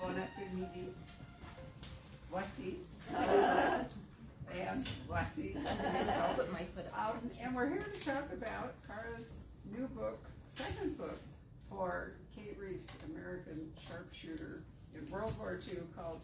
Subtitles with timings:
[0.00, 0.88] bon après-midi.
[2.30, 2.78] Voici.
[6.22, 6.86] I'll put my foot.
[6.96, 9.32] Um, and we're here to talk about Cara's
[9.76, 10.18] new book,
[10.50, 11.18] second book
[11.68, 14.62] for Kate Rees, American sharpshooter
[14.94, 16.20] in World War II called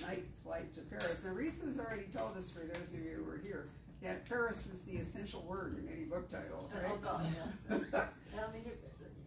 [0.00, 1.22] Night Flight to Paris.
[1.24, 3.66] Now, Rhys has already told us, for those of you who are here,
[4.02, 7.02] that Paris is the essential word in any book title, Oh, right?
[7.02, 7.26] God,
[7.70, 8.04] yeah.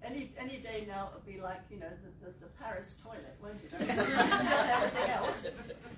[0.09, 1.87] I mean, it- any, any day now it'll be like, you know,
[2.21, 3.71] the, the, the Paris toilet, won't it?
[3.79, 5.43] Everything else.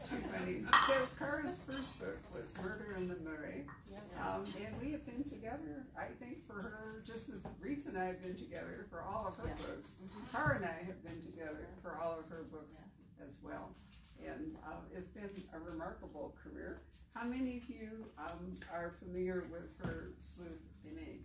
[0.09, 0.63] Too funny.
[0.87, 3.63] So Cara's first book was Murder in the Marais.
[4.21, 8.05] Um, and we have been together, I think, for her, just as Rhys and I
[8.05, 9.65] have been together for all of her Yeah.
[9.65, 9.91] books.
[10.31, 12.75] Cara and I have been together for all of her books
[13.25, 13.69] as well.
[14.23, 16.81] And, uh, it's been a remarkable career.
[17.15, 20.49] How many of you, um, are familiar with her sleuth
[20.85, 21.21] in ink?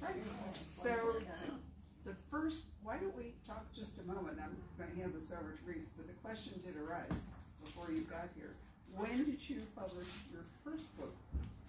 [0.00, 0.14] Right,
[0.66, 1.16] so
[2.04, 5.62] the first, why don't we talk just a moment, I'm gonna hand this over to
[5.66, 7.20] Reese, but the question did arise
[7.62, 8.50] before you got here.
[8.96, 11.14] When did you publish your first book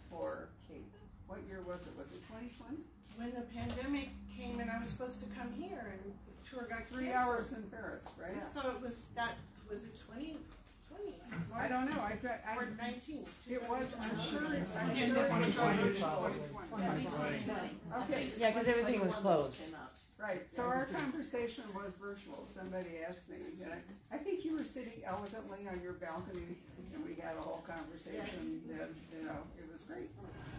[0.09, 0.81] for Kate?
[1.27, 1.93] What year was it?
[1.97, 2.81] Was it twenty twenty?
[3.17, 6.87] When the pandemic came and I was supposed to come here and the tour got
[6.87, 7.35] Three canceled.
[7.35, 8.35] hours in Paris, right?
[8.51, 9.35] So it was that,
[9.69, 10.37] was it twenty,
[10.89, 11.15] twenty?
[11.53, 13.25] I don't know, I, got- I, Or nineteen?
[13.49, 15.99] it was, I'm sure it's, I'm Yeah, sure it was 2020
[16.71, 17.43] twenty twenty.
[18.03, 19.57] Okay, Yeah, 'cause everything was closed.
[20.21, 25.01] Right, so our conversation was virtual, somebody asked me, I, I think you were sitting
[25.03, 26.57] elegantly on your balcony,
[26.93, 30.11] and we had a whole conversation, and, you know, it was great.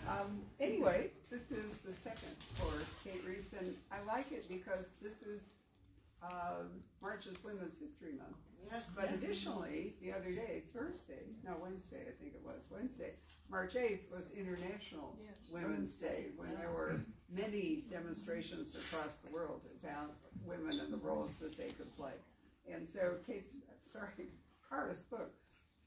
[0.09, 2.73] Um, anyway, this is the second for
[3.09, 5.43] Kate Reese, and I like it because this is,
[6.25, 8.37] um, March is Women's History Month.
[8.71, 8.83] Yes.
[8.97, 13.13] But additionally, the other day, Thursday, no, Wednesday, I think it was, Wednesday,
[13.51, 15.37] March eighth was International Yes.
[15.53, 17.01] Women's Day, when there were
[17.35, 20.13] many demonstrations across the world about
[20.45, 22.13] women and the roles that they could play.
[22.73, 23.51] And so Kate's,
[23.85, 24.29] sorry,
[24.71, 25.31] Cara's book,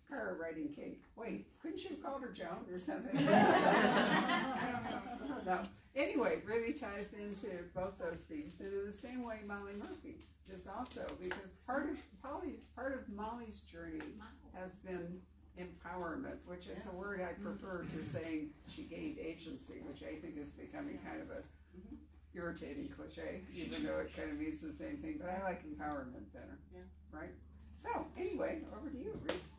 [0.09, 3.17] Cara writing Kate, wait, couldn't you have called her Joan or something?
[3.28, 5.61] I don't know, I don't know.
[5.95, 10.17] Anyway, really ties into both those themes, and in the same way Molly Murphy
[10.53, 14.03] is also, because part of Polly, part of Molly's journey
[14.53, 15.19] has been
[15.59, 20.38] empowerment, which is a word I prefer to saying she gained agency, which I think
[20.38, 21.41] is becoming kind of a
[22.35, 26.27] irritating cliche, even though it kind of means the same thing, but I like empowerment
[26.33, 26.59] better.
[26.73, 26.81] Yeah.
[27.11, 27.31] Right?
[27.81, 29.51] So, anyway, over to you, Rhys.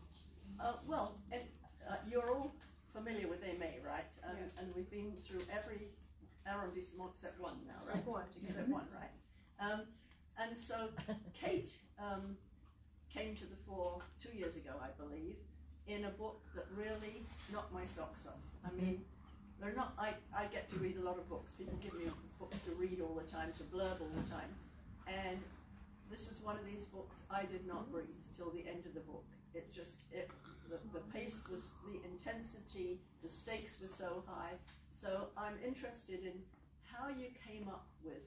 [0.60, 1.42] Uh, well, and,
[1.88, 2.54] uh, you're all
[2.92, 4.04] familiar with Aimee, right?
[4.22, 4.50] And, Yes.
[4.58, 5.88] and we've been through every
[6.46, 7.96] arrondissement except one now, right?
[7.96, 8.24] Except one.
[8.42, 9.10] Except one, right?
[9.58, 9.82] Um,
[10.38, 10.88] and so
[11.34, 12.36] Kate um,
[13.12, 15.36] came to the fore two years ago, I believe,
[15.88, 18.42] in a book that really knocked my socks off.
[18.64, 19.62] I mean, mm-hmm.
[19.62, 19.94] they're not.
[19.98, 21.52] I, I get to read a lot of books.
[21.52, 24.50] People give me books to read all the time, to blurb all the time,
[25.06, 25.38] and
[26.10, 29.00] this is one of these books I did not breathe till the end of the
[29.00, 29.24] book.
[29.54, 30.30] It's just it.
[30.68, 32.98] The, the pace was the intensity.
[33.22, 34.54] The stakes were so high.
[34.90, 36.34] So I'm interested in
[36.82, 38.26] how you came up with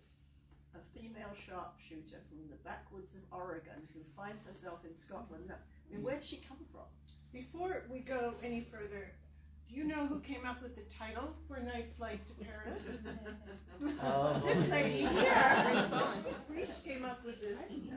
[0.75, 5.51] a female sharpshooter from the backwoods of Oregon who finds herself in Scotland.
[5.51, 5.57] I
[5.91, 6.05] mean, mm.
[6.05, 6.87] where'd she come from?
[7.33, 9.11] Before we go any further,
[9.69, 12.83] do you know who came up with the title for Night Flight to Paris?
[14.03, 14.41] Oh.
[14.45, 15.89] This lady here,
[16.49, 17.57] Rhys came up with this.
[17.69, 17.95] Yeah,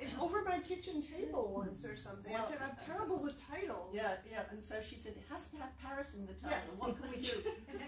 [0.00, 2.34] It, over my kitchen table once or something.
[2.34, 3.90] I said, I'm terrible with titles.
[3.94, 4.42] yeah, yeah.
[4.50, 6.58] And so she said, it has to have Paris in the title.
[6.68, 6.76] Yes.
[6.78, 7.34] What can we do?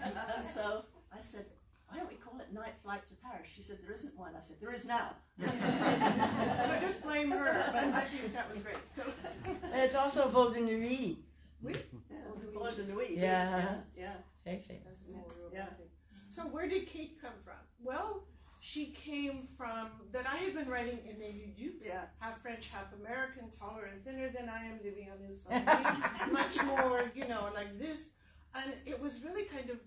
[0.04, 1.46] and, and so I said,
[1.88, 3.48] why don't we call it Night Flight to Paris?
[3.54, 4.32] She said, there isn't one.
[4.36, 5.10] I said, there is now.
[6.68, 8.76] So just blame her, but I think that was great.
[8.96, 9.02] So,
[9.72, 11.16] And it's also Vol de Nuit.
[11.62, 11.72] Yeah,
[12.52, 13.10] Vol de Nuit.
[13.16, 13.76] Yeah.
[13.96, 14.12] yeah.
[14.44, 14.84] Very famous.
[14.84, 15.66] That's more Yeah.
[16.28, 17.54] So where did Kate come from?
[17.82, 18.24] Well,
[18.60, 22.02] she came from that I had been writing in maybe you Yeah.
[22.20, 25.64] half French, half American, taller and thinner than I am, living on his side,
[26.32, 28.08] much more, you know, like this.
[28.54, 29.78] And it was really kind of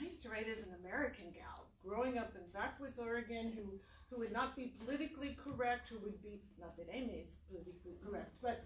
[0.00, 3.78] nice to write as an American gal, growing up in backwoods Oregon, who
[4.10, 8.34] who would not be politically correct, who would be not that Amy is politically correct,
[8.42, 8.64] but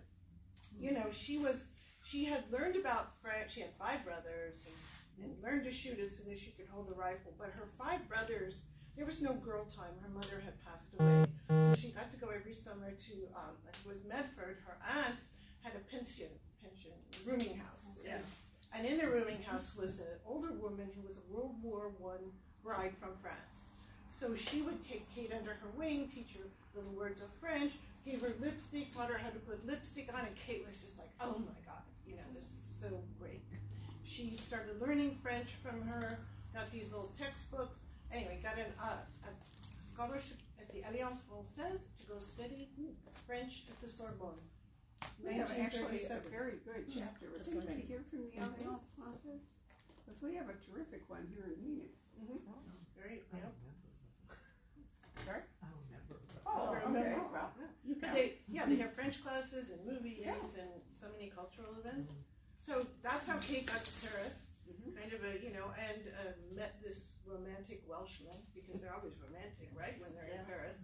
[0.79, 1.67] you know, she was
[2.03, 3.53] she had learned about French.
[3.55, 6.89] She had five brothers and, and learned to shoot as soon as she could hold
[6.91, 7.33] a rifle.
[7.39, 8.63] But her five brothers,
[8.97, 9.93] there was no girl time.
[10.01, 13.89] Her mother had passed away, so she got to go every summer to um, it
[13.89, 14.59] was Medford.
[14.67, 15.19] Her aunt
[15.63, 16.29] had a pension,
[16.63, 16.93] pension
[17.27, 17.99] rooming house.
[18.05, 18.19] Yeah.
[18.75, 22.33] And in the rooming house was an older woman who was a World War One
[22.63, 23.67] bride from France.
[24.09, 26.45] So she would take Kate under her wing, teach her
[26.75, 27.73] little words of French,
[28.05, 31.11] gave her lipstick, taught her how to put lipstick on, and Kate was just like,
[31.21, 32.89] oh my God, you know, this is so
[33.21, 33.43] great.
[34.05, 36.19] She started learning French from her,
[36.55, 37.81] got these old textbooks.
[38.13, 39.31] Anyway, got an, uh, a
[39.93, 42.69] scholarship at the Alliance Française to go study
[43.27, 44.41] French at the Sorbonne.
[45.25, 47.27] We have actually a very good chapter.
[47.37, 49.45] Was anybody here from the Alliance Française?
[50.05, 51.93] Because we have a terrific one here in Phoenix.
[52.97, 53.53] Very, I yep.
[53.53, 53.79] remember.
[55.25, 55.43] Sorry?
[55.63, 56.17] I remember.
[56.47, 57.29] Oh, okay, remember.
[57.33, 57.51] well,
[57.85, 58.15] you But can.
[58.15, 60.35] they, yeah, they have French classes and movies Yeah.
[60.59, 62.11] and so many cultural events.
[62.59, 64.47] So that's how Kate got to Paris.
[64.69, 64.97] Mhm.
[64.97, 69.69] Kind of a, you know, and uh, met this romantic Welshman because they're always romantic,
[69.73, 70.77] right, when they're in Paris.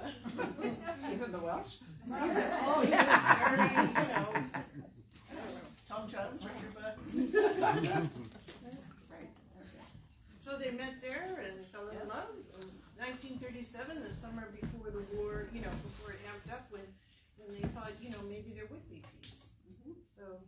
[0.00, 1.74] And Even the Welsh?
[2.10, 3.06] oh, he was
[3.38, 4.44] very, you know,
[5.30, 5.68] I don't know.
[5.88, 8.10] Tom Jones, Richard Burton.
[9.10, 9.28] Right,
[9.60, 9.84] okay.
[10.44, 12.08] So they met there and fell in Yes.
[12.08, 12.28] love.
[12.60, 16.82] In 1937, the summer before the war, you know, before it amped up, when
[17.38, 19.48] when they thought, you know, maybe there would be peace.
[19.68, 19.94] Mhm.
[20.16, 20.38] So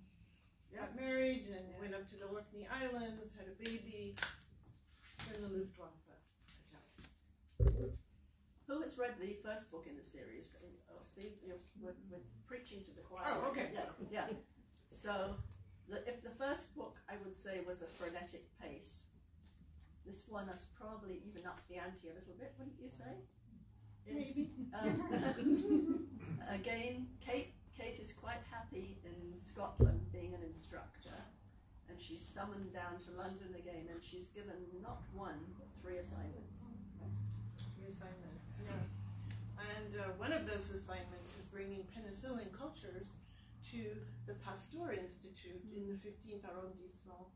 [0.74, 4.14] got married and went up to the Orkney Islands, had a baby.
[5.28, 8.03] Then the Luftwaffe attacked.
[8.66, 10.56] Who has read the first book in the series?
[10.90, 13.24] Oh, see, you're, we're, we're preaching to the choir.
[13.26, 13.68] Oh, okay.
[13.74, 14.26] Yeah, yeah.
[14.90, 15.36] So,
[15.88, 19.04] the, if the first book I would say was a frenetic pace,
[20.06, 23.12] this one has probably even upped the ante a little bit, wouldn't you say?
[24.06, 24.50] It's, Maybe.
[24.72, 26.08] um,
[26.52, 31.16] again, Kate, Kate is quite happy in Scotland being an instructor,
[31.88, 36.56] and she's summoned down to London again, and she's given not one but three assignments.
[37.76, 38.33] Three assignments,
[38.64, 39.64] yeah.
[39.76, 43.12] And uh, one of those assignments is bringing penicillin cultures
[43.72, 43.82] to
[44.26, 47.26] the Pasteur Institute in the 15th arrondissement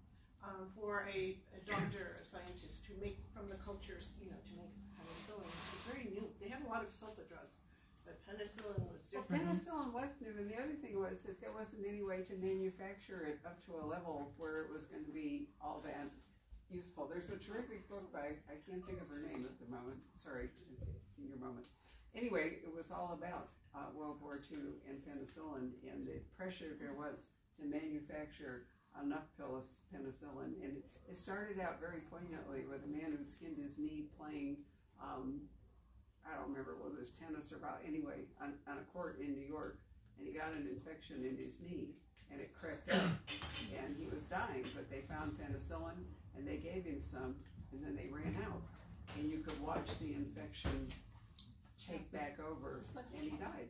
[0.45, 4.53] um, for a, a doctor, a scientist, to make from the cultures, you know, to
[4.55, 5.51] make penicillin.
[5.75, 6.25] It's very new.
[6.39, 7.67] They have a lot of sulfa drugs,
[8.07, 9.31] but penicillin was different.
[9.31, 12.35] Well, penicillin was new, and the other thing was that there wasn't any way to
[12.39, 16.07] manufacture it up to a level where it was going to be all that
[16.71, 17.09] useful.
[17.09, 20.49] There's a terrific book by, I can't think of her name at the moment, sorry,
[21.17, 21.67] senior moment.
[22.15, 26.95] Anyway, it was all about uh, World War II and penicillin and the pressure there
[26.95, 27.29] was
[27.61, 28.67] to manufacture
[29.03, 30.57] enough penicillin.
[30.65, 34.57] And it, it started out very poignantly with a man who skinned his knee playing
[34.99, 35.41] um,
[36.29, 39.33] I don't remember whether it was tennis or about, anyway, on, on a court in
[39.33, 39.81] New York,
[40.19, 41.97] and he got an infection in his knee,
[42.31, 43.09] and it crept up,
[43.73, 45.97] and he was dying, but they found penicillin,
[46.39, 47.35] and they gave him some,
[47.73, 48.63] and then they ran out,
[49.19, 50.89] and you could watch the infection
[51.77, 52.81] take back over,
[53.17, 53.69] and he died.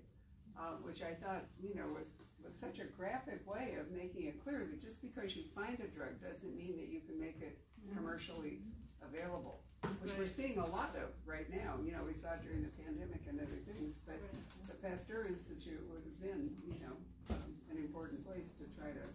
[0.58, 4.42] Uh, which I thought, you know, was, was such a graphic way of making it
[4.42, 7.58] clear that just because you find a drug doesn't mean that you can make it
[7.94, 8.58] commercially
[8.98, 9.60] available
[10.02, 11.78] which we're seeing a lot of right now.
[11.84, 14.18] You know, we saw it during the pandemic and other things, but
[14.66, 16.94] the Pasteur Institute would have been, you know,
[17.30, 19.06] um, an important place to try to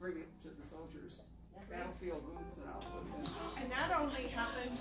[0.00, 1.20] bring it to the soldiers.
[1.70, 1.76] Yeah.
[1.78, 3.62] Battlefield wounds and all of that.
[3.62, 4.78] And that only happened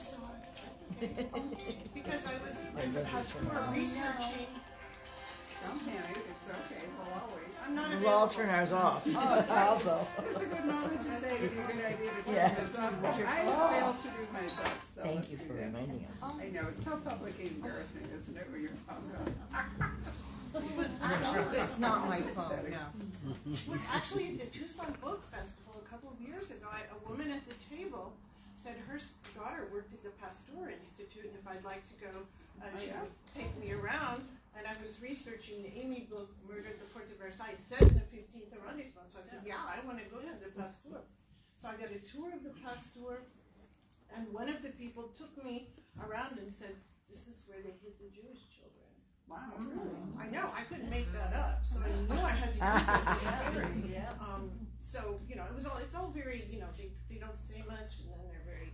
[1.93, 3.39] because I was in the Pasteur
[3.73, 4.47] researching.
[5.65, 7.43] Don't panic, it's okay, we'll all wait.
[7.65, 8.33] I'm not We'll all available.
[8.35, 9.01] turn ours off.
[9.07, 10.07] Oh, Also.
[10.29, 12.49] It's a good moment to say it'd be a good idea to Yeah.
[12.53, 12.93] turn this off.
[13.01, 13.71] What's your I fault?
[13.73, 14.55] failed to do my best,
[14.95, 15.65] so Thank let's you do for that.
[15.65, 16.21] reminding us.
[16.23, 20.61] I know, it's so publicly embarrassing, isn't it, when you're found out?
[20.63, 23.31] It was actually, It's not my phone, no.
[23.51, 25.66] it was actually at the Tucson Book Festival a
[25.97, 26.69] couple of years ago.
[26.69, 28.13] I, a woman at the table
[28.53, 29.01] said her
[29.33, 32.13] daughter worked at the Pasteur Institute, and if I'd like to go,
[32.61, 33.01] uh, Oh, she yeah?
[33.01, 34.21] would take me around.
[34.53, 37.97] And I was researching the Amy book, Murder at the Port de Versailles, set in
[37.97, 39.09] the 15th arrondissement.
[39.09, 41.01] So I said, yeah, I want to go to the Pasteur.
[41.57, 43.21] So I got a tour of the Pasteur,
[44.13, 45.69] and one of the people took me
[46.05, 46.73] around and said,
[47.09, 48.85] this is where they hid the Jewish children.
[49.29, 49.97] Wow, really?
[50.57, 53.91] I couldn't make that up, so I knew I had to use it.
[53.93, 54.09] Yeah.
[54.19, 54.49] Um,
[54.81, 57.61] so, you know, it was all, it's all very, you know, they, they don't say
[57.67, 58.73] much and then they're very,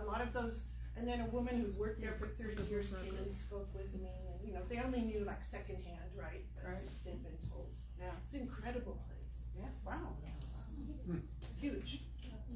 [0.00, 0.64] a lot of those,
[0.96, 4.08] and then a woman who's worked there for thirty years came and spoke with me
[4.08, 6.42] and, you know, they only knew like secondhand, right?
[6.56, 6.88] But Right.
[7.04, 7.68] they've been told.
[8.00, 8.06] Yeah.
[8.24, 10.14] It's an incredible place, Yeah, wow.
[11.60, 12.00] huge,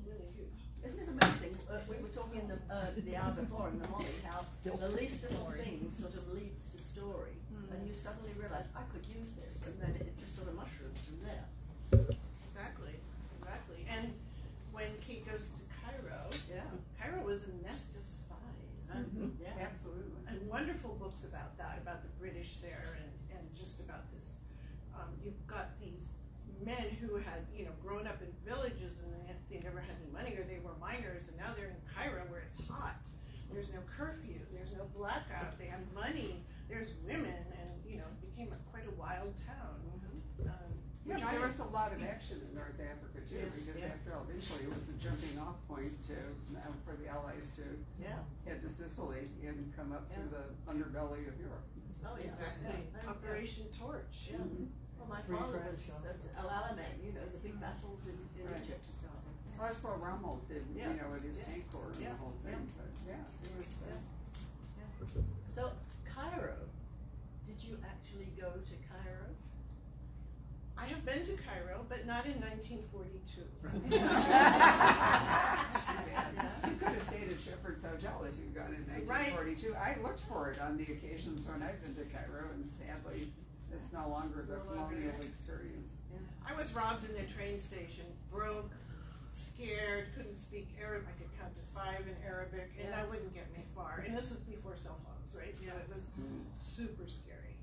[0.07, 0.61] really huge.
[0.85, 1.55] Isn't it amazing?
[1.71, 4.89] Uh, we were talking in the, uh, the hour before in the Molly how the
[4.89, 7.35] least little thing sort of leads to story,
[7.73, 10.99] and you suddenly realise I could use this, and then it just sort of mushrooms
[11.05, 11.45] from there.
[12.53, 12.95] Exactly,
[13.41, 13.87] exactly.
[13.89, 14.13] And
[14.73, 16.65] when Kate goes to Cairo, Yeah.
[17.01, 18.39] Cairo was a nest of spies.
[19.41, 19.49] Yeah.
[19.73, 20.21] Absolutely.
[20.29, 24.37] and wonderful books about that, about the British there, and, and just about this.
[24.95, 26.09] Um, you've got these
[26.65, 29.97] men who had, you know, grown up in villages and they, had, they never had
[29.97, 33.01] any money or they were miners, and now they're in Cairo where it's hot.
[33.51, 37.37] There's no curfew, there's no blackout, they have money, there's women,
[37.93, 39.77] you know, became a, quite a wild town.
[40.49, 40.73] Um,
[41.05, 43.53] Yeah, which but I there was a lot of action in North Africa too, Yeah,
[43.53, 43.93] because yeah.
[43.93, 46.17] after all, eventually it was the jumping off Point to,
[46.57, 47.67] uh, for the Allies to
[48.01, 51.67] Yeah, head to Sicily and come up through the underbelly of Europe.
[52.07, 52.33] oh, yeah.
[52.33, 52.87] Exactly.
[52.97, 53.11] Yeah.
[53.13, 54.31] Operation Torch.
[54.31, 54.39] Yeah.
[54.97, 55.91] Well, my Free father was
[56.39, 58.63] El Alamein, you know, the big battles in, in Right.
[58.65, 58.87] Egypt.
[59.59, 61.51] Well, that's what Rommel did, you know, with his Yeah.
[61.51, 62.11] tank corps and Yeah.
[62.15, 65.21] the whole thing, but yeah, it was, uh,
[65.51, 65.73] So,
[66.07, 66.55] Cairo,
[67.59, 69.29] did you actually go to Cairo?
[70.79, 73.43] I have been to Cairo, but not in 1942.
[76.65, 79.19] You could have stayed at Shepheard's Hotel if you'd gone in Right.
[79.19, 79.75] nineteen forty-two.
[79.77, 83.29] I looked for it on the occasions when I've been to Cairo and sadly,
[83.73, 85.95] it's no longer the No colonial experience.
[86.47, 88.71] I was robbed in the train station, broke,
[89.33, 91.05] scared, couldn't speak Arab.
[91.09, 94.05] I could count to five in Arabic, and that wouldn't get me far.
[94.07, 95.55] And this was before cell phones, right?
[95.57, 96.05] So it was
[96.57, 97.57] super scary.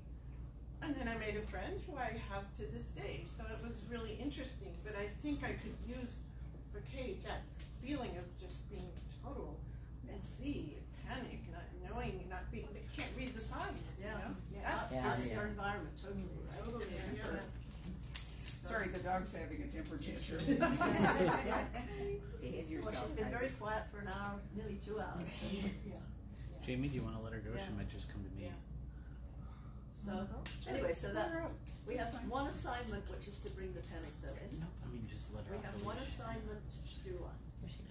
[0.82, 3.24] And then I made a friend who I have to this day.
[3.36, 4.74] So it was really interesting.
[4.84, 6.20] But I think I could use
[6.72, 7.42] for Kate that
[7.84, 8.88] feeling of just being
[9.22, 9.60] total
[10.10, 14.14] and see panic, not knowing, not being, they can't read the signs, you Yeah.
[14.14, 14.34] know?
[14.54, 15.34] Yeah, That's Yeah, out of yeah.
[15.34, 16.64] your environment, totally, right?
[16.64, 17.40] totally, yeah.
[18.70, 20.38] Sorry, the dog's having a temper tantrum.
[22.86, 25.26] Well, she's been very quiet for an hour, nearly two hours.
[25.26, 25.46] So,
[25.90, 25.98] yeah.
[26.64, 27.50] Jamie, do you want to let her go?
[27.50, 27.66] Yeah.
[27.66, 28.46] She might just come to me.
[28.46, 28.54] Yeah.
[30.06, 30.24] So,
[30.70, 31.50] anyway, so that,
[31.86, 34.62] we have one assignment, which is to bring the penicillin.
[34.62, 35.52] No, I mean just let her.
[35.52, 36.08] We off have the one leash.
[36.08, 37.34] assignment to do on.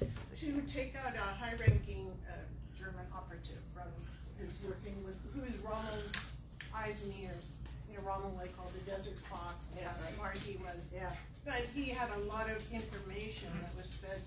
[0.08, 2.40] to take out a high-ranking uh,
[2.80, 3.92] German operative from
[4.40, 6.16] who's working with who is Rommel's
[6.74, 7.59] eyes and ears.
[8.00, 10.16] You know, Rommel like called the Desert Fox, and how Yeah, right.
[10.16, 10.90] smart he was.
[10.94, 11.12] Yeah.
[11.46, 14.22] But he had a lot of information that was fed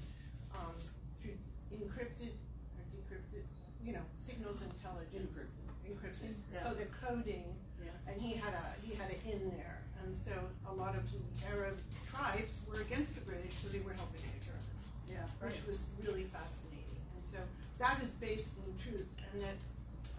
[0.55, 0.75] um,
[1.21, 1.37] through
[1.73, 2.33] encrypted
[2.77, 3.45] or decrypted,
[3.85, 5.39] you know, signals intelligence.
[5.89, 6.35] Encrypted.
[6.53, 6.63] Yeah.
[6.63, 7.45] So the coding,
[7.83, 7.91] Yeah.
[8.13, 10.33] and he had a he had it in there, and so
[10.69, 11.03] a lot of
[11.49, 11.79] Arab
[12.11, 16.25] tribes were against the British, so they were helping the Germans Yeah, which was really
[16.25, 17.01] fascinating.
[17.17, 17.39] And so
[17.79, 19.09] that is based in truth.
[19.33, 19.59] And that,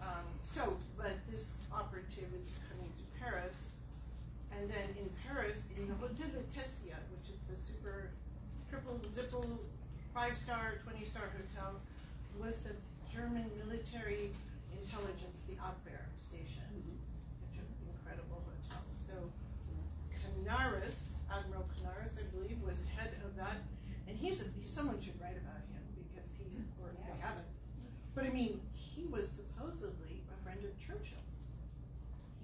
[0.02, 2.58] um, so, but this operative is
[3.24, 3.72] Paris.
[4.52, 8.12] And then in Paris, in the Hotel Lutetia, which is the super
[8.68, 9.48] triple zipple
[10.12, 11.80] five star, 20 star hotel,
[12.38, 12.76] was the
[13.08, 14.30] German military
[14.76, 16.68] intelligence, the Abwehr station.
[16.70, 17.00] Mm-hmm.
[17.40, 18.84] Such an incredible hotel.
[18.92, 19.16] So
[20.12, 23.64] Canaris, Admiral Canaris, I believe, was head of that
[24.08, 26.44] and he's, a, he's someone should write about him because he,
[26.80, 27.48] or if they haven't.
[28.14, 31.40] But I mean, he was supposedly a friend of Churchill's.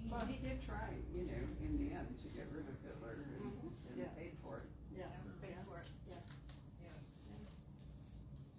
[0.11, 3.47] Well, he did try, you know, in the end to get rid of Hitler and,
[3.47, 4.11] and Yeah.
[4.19, 4.67] paid for it.
[4.91, 5.07] Yeah.
[5.39, 5.87] paid for it.
[6.05, 6.19] Yeah.
[6.83, 6.91] Yeah.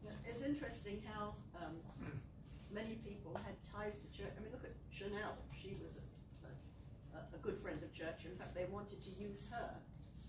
[0.03, 1.77] Yeah, It's interesting how um,
[2.73, 4.33] many people had ties to church.
[4.33, 5.37] I mean, look at Chanel.
[5.53, 6.49] She was a,
[7.21, 8.33] a, a good friend of Churchill.
[8.33, 9.77] In fact, they wanted to use her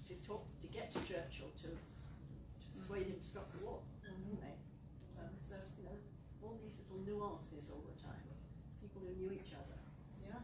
[0.09, 3.79] to talk to get to Churchill to, to persuade him to stop the war.
[4.03, 4.57] didn't they?
[5.23, 5.95] Um, so you know,
[6.43, 8.27] all these little nuances all the time.
[8.83, 9.79] People who knew each other.
[10.19, 10.43] Yeah.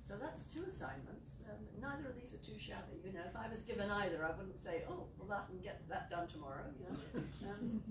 [0.00, 1.38] So that's two assignments.
[1.48, 2.98] Um, neither of these are too shabby.
[3.04, 5.82] You know, if I was given either, I wouldn't say, "Oh, well, that can get
[5.88, 7.24] that done tomorrow." You know.
[7.50, 7.82] Um,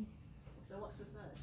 [0.61, 1.33] so what's the third?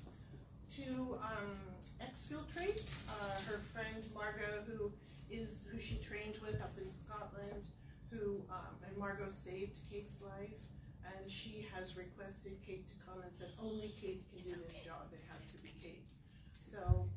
[0.78, 1.58] To um,
[1.98, 4.92] exfiltrate uh, her friend Margot, who
[5.30, 7.66] is who she trained with up in Scotland,
[8.10, 10.54] who um, and Margot saved Kate's life,
[11.02, 15.10] and she has requested Kate to come and said only Kate can do this job.
[15.12, 16.06] It has to be Kate.
[16.54, 17.08] So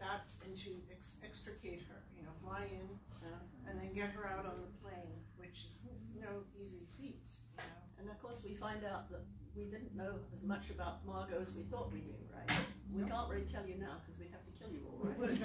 [0.00, 2.88] that's and to ex- extricate her, you know, fly in
[3.22, 5.80] Uh, and then get her out on the plane, which is
[6.20, 7.20] no easy feat.
[7.56, 7.80] You know.
[8.00, 9.22] and of course, we find out that
[9.56, 12.58] we didn't know as much about Margot as we thought we knew, right?
[12.94, 15.38] We can't really tell you now because we'd have to kill you all, right?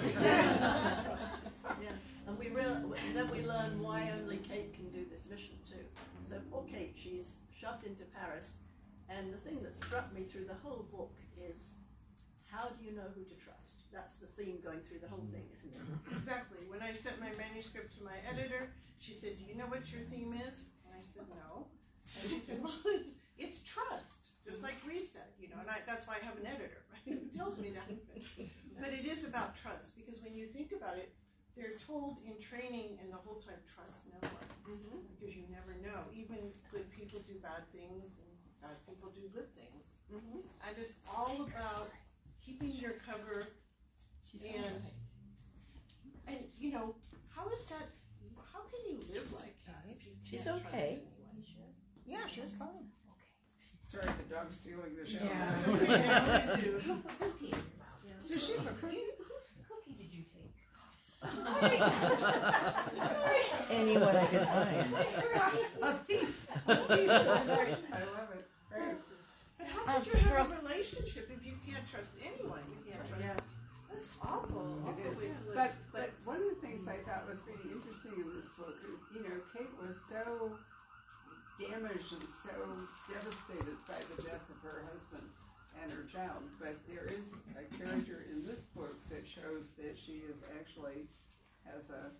[1.82, 1.90] yeah,
[2.26, 5.84] and we real, then we learn why only Kate can do this mission too.
[6.22, 8.58] So poor Kate, she's shoved into Paris,
[9.10, 11.74] and the thing that struck me through the whole book is
[12.54, 13.82] how do you know who to trust?
[13.92, 15.82] That's the theme going through the whole thing, isn't it?
[16.16, 16.62] Exactly.
[16.70, 18.70] When I sent my manuscript to my editor,
[19.00, 21.66] she said, "Do you know what your theme is?" And I said, "No."
[22.20, 25.78] And she said, "Well, it's it's trust, just like we said, you know." And I,
[25.86, 27.18] that's why I have an editor, right?
[27.18, 27.86] Who tells me that.
[28.80, 31.14] But it is about trust because when you think about it,
[31.56, 35.06] they're told in training and the whole time, trust no one Mm-hmm.
[35.12, 36.08] because you never know.
[36.16, 38.30] Even good people do bad things, and
[38.64, 40.00] bad people do good things.
[40.08, 40.40] Mm-hmm.
[40.66, 41.92] And it's all about
[42.44, 43.46] keeping your cover
[44.44, 44.82] and
[46.26, 46.94] and you know
[47.28, 47.86] how is that?
[48.52, 50.86] How can you live like that if you She's can't trust okay.
[50.88, 51.04] anyone?
[52.06, 52.68] Yeah, she was fine.
[52.68, 52.84] Okay.
[53.88, 55.18] Sorry, the dog's stealing the show.
[55.24, 55.66] Yeah.
[58.28, 58.98] Does she have a cookie?
[59.68, 60.56] cookie did you take?
[63.70, 64.94] Anyone I could find.
[65.82, 66.46] A thief.
[66.66, 67.10] A thief.
[67.10, 67.48] I love
[68.34, 68.44] it.
[69.74, 69.86] Great.
[69.86, 72.62] But how How Um, could you have a relationship if you can't trust anyone?
[72.70, 73.24] You can't trust.
[73.24, 73.36] Yeah.
[73.90, 74.66] That's awful.
[74.86, 75.38] It awful way is.
[75.54, 78.74] But, but one of the things I thought was really interesting in this book,
[79.14, 80.58] you know, Kate was so
[81.58, 82.54] damaged and so
[83.06, 85.22] devastated by the death of her husband
[85.82, 86.42] and her child.
[86.58, 91.06] But there is a character in this book that shows that she is actually
[91.64, 92.10] has a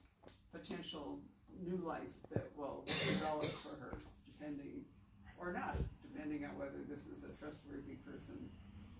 [0.56, 1.18] potential
[1.58, 4.84] new life that will develop for her, depending
[5.38, 5.76] or not,
[6.14, 8.38] depending on whether this is a trustworthy person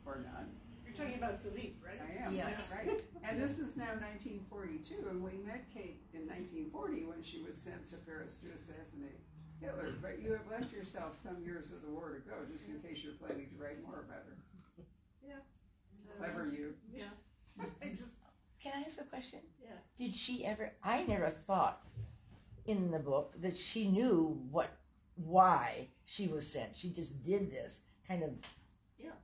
[0.05, 0.51] or not.
[0.85, 2.03] You're talking about Philippe, right?
[2.03, 2.35] I am.
[2.35, 2.75] Yes.
[2.75, 3.01] Right.
[3.23, 7.89] And this is now 1942, and we met Kate in 1940 when she was sent
[7.89, 9.17] to Paris to assassinate
[9.63, 9.95] Hitler.
[10.03, 13.01] But you have left yourself some years of the war to go, just in case
[13.03, 14.37] you're planning to write more about her.
[15.25, 15.41] Yeah.
[15.41, 16.75] Uh, Clever you.
[16.93, 17.15] Yeah.
[17.83, 18.13] I just
[18.61, 19.41] Can I ask a question?
[19.63, 19.81] Yeah.
[19.97, 20.73] Did she ever?
[20.83, 21.81] I never thought
[22.67, 24.71] in the book that she knew what,
[25.17, 26.77] why she was sent.
[26.77, 28.31] She just did this kind of,
[28.99, 29.17] Yeah.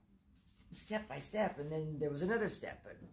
[0.72, 2.87] step by step, and then there was another step.
[2.88, 3.08] And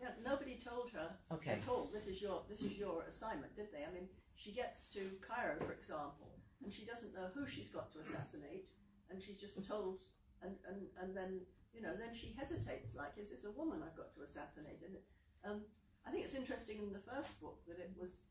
[0.00, 1.86] Yeah, nobody told her okay, at all.
[1.92, 3.84] This is your this is your assignment, did they?
[3.84, 6.32] I mean, she gets to Cairo, for example,
[6.64, 8.66] and she doesn't know who she's got to assassinate,
[9.10, 9.98] and she's just told,
[10.42, 11.40] and and, and then
[11.74, 14.82] you know, then she hesitates, like, is this a woman I've got to assassinate?
[14.82, 14.96] And
[15.44, 15.60] um,
[16.06, 18.22] I think it's interesting in the first book that it was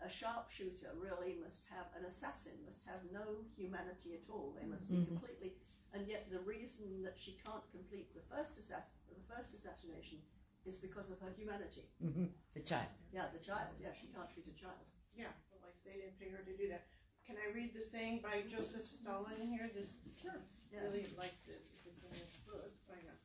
[0.00, 4.52] a sharpshooter really must have an assassin must have no humanity at all.
[4.58, 5.06] They must be Mhm.
[5.08, 5.56] completely,
[5.92, 10.20] and yet the reason that she can't complete the first assassin, the first assassination,
[10.64, 11.88] is because of her humanity.
[12.00, 12.88] hmm the child.
[13.12, 13.68] Yeah, the child.
[13.80, 14.84] Yeah, she can't treat a child.
[15.14, 15.32] yeah.
[15.50, 16.84] Well, like they didn't pay her to do that.
[17.26, 19.68] Can I read the saying by Joseph Stalin here?
[19.74, 20.40] This Sure.
[20.72, 20.82] Yeah.
[20.82, 22.72] really liked it if it's in this book.
[22.90, 23.16] I know.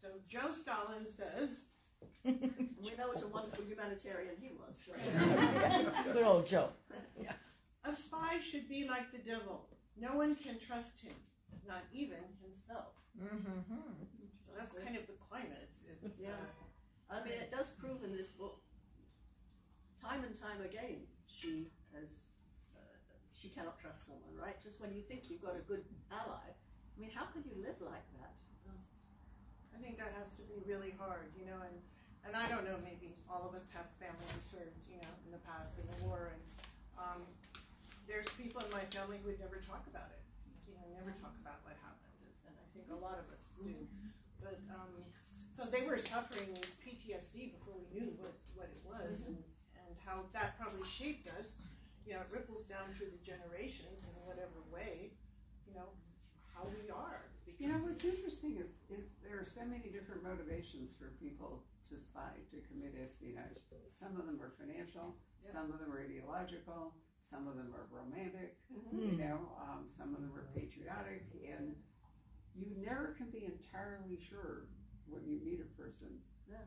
[0.00, 1.71] So Joe Stalin says, And
[2.24, 4.76] we know what a wonderful humanitarian he was.
[4.86, 4.92] So.
[6.12, 6.68] Good old Joe.
[7.84, 9.68] a spy should be like the devil.
[9.96, 11.14] No one can trust him,
[11.66, 12.94] not even himself.
[13.20, 13.92] Mm-hmm.
[14.46, 15.68] So that's kind of the climate.
[16.02, 16.30] It's, Yeah.
[17.10, 18.60] uh, I mean, it does prove in this book,
[20.00, 22.32] time and time again, she has,
[22.74, 22.80] uh,
[23.32, 24.56] she cannot trust someone, right?
[24.62, 27.76] Just when you think you've got a good ally, I mean, how could you live
[27.80, 28.34] like that?
[29.82, 31.74] Think that has to be really hard, you know, and,
[32.22, 35.34] and I don't know, maybe all of us have family who served, you know, in
[35.34, 36.44] the past in the war, and
[36.94, 37.20] um,
[38.06, 40.22] there's people in my family who would never talk about it,
[40.70, 42.14] you know, never talk about what happened,
[42.46, 43.74] and I think a lot of us do.
[44.38, 45.02] But um,
[45.50, 49.34] so they were suffering this PTSD before we knew what, what it was, and,
[49.82, 51.58] and how that probably shaped us.
[52.06, 55.10] You know, it ripples down through the generations in whatever way,
[55.66, 55.90] you know,
[56.54, 57.31] how we are.
[57.62, 61.94] You know, what's interesting is, is there are so many different motivations for people to
[61.94, 63.62] spy, to commit espionage.
[63.94, 65.14] Some of them are financial,
[65.46, 65.54] Yeah.
[65.54, 66.90] some of them are ideological,
[67.22, 68.98] some of them are romantic, Mm-hmm.
[68.98, 71.78] you know, um, some of them are patriotic, and
[72.58, 74.66] you never can be entirely sure
[75.06, 76.18] when you meet a person.
[76.50, 76.66] Yeah.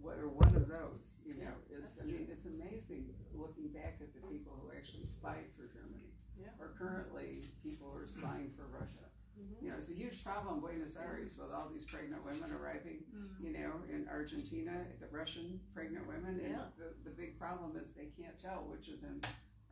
[0.00, 4.08] Whether one of those, you know, it's, That's I mean, it's amazing looking back at
[4.16, 6.16] the people who actually spied for Germany.
[6.40, 6.48] Yeah.
[6.58, 9.04] Or currently, people who are spying for Russia.
[9.38, 9.62] Mhm.
[9.62, 13.04] You know, it's a huge problem in Buenos Aires with all these pregnant women arriving,
[13.40, 16.38] you know, in Argentina, the Russian pregnant women.
[16.40, 16.66] And Yeah.
[16.78, 19.20] the, the big problem is they can't tell which of them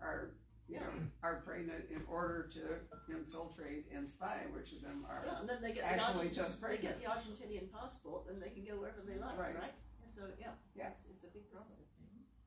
[0.01, 0.31] are,
[0.69, 0.87] you Yeah.
[0.87, 5.49] know, are pregnant in order to infiltrate and spy, which of them are Yeah, and
[5.49, 8.65] then they get the actually Argent- just they get the Argentinian passport, then they can
[8.65, 9.55] go wherever they like, Right.
[9.55, 9.75] right?
[10.07, 10.91] So yeah, Yeah.
[10.91, 11.79] it's, it's a big problem.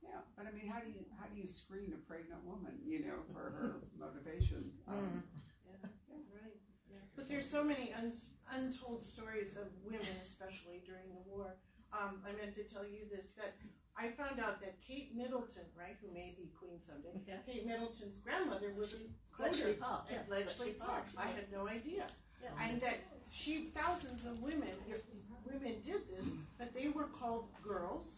[0.02, 3.00] Yeah, but I mean, how do you, how do you screen a pregnant woman, you
[3.06, 4.72] know, for her motivation?
[4.88, 5.12] Um, Right.
[5.14, 5.35] Yeah.
[7.26, 8.14] But there's so many un-
[8.54, 11.56] untold stories of women, especially during the war.
[11.92, 13.56] Um, I meant to tell you this that
[13.98, 17.38] I found out that Kate Middleton, right, who may be queen someday, Yeah.
[17.48, 18.98] Kate Middleton's grandmother was a
[19.42, 20.06] Bletchley coder Park.
[20.12, 20.18] Yeah.
[20.18, 21.06] at Bletchley Park.
[21.18, 22.06] I had no idea.
[22.44, 22.50] Yeah.
[22.62, 23.00] And that
[23.32, 25.02] she, thousands of women, if
[25.52, 28.18] women did this, but they were called girls.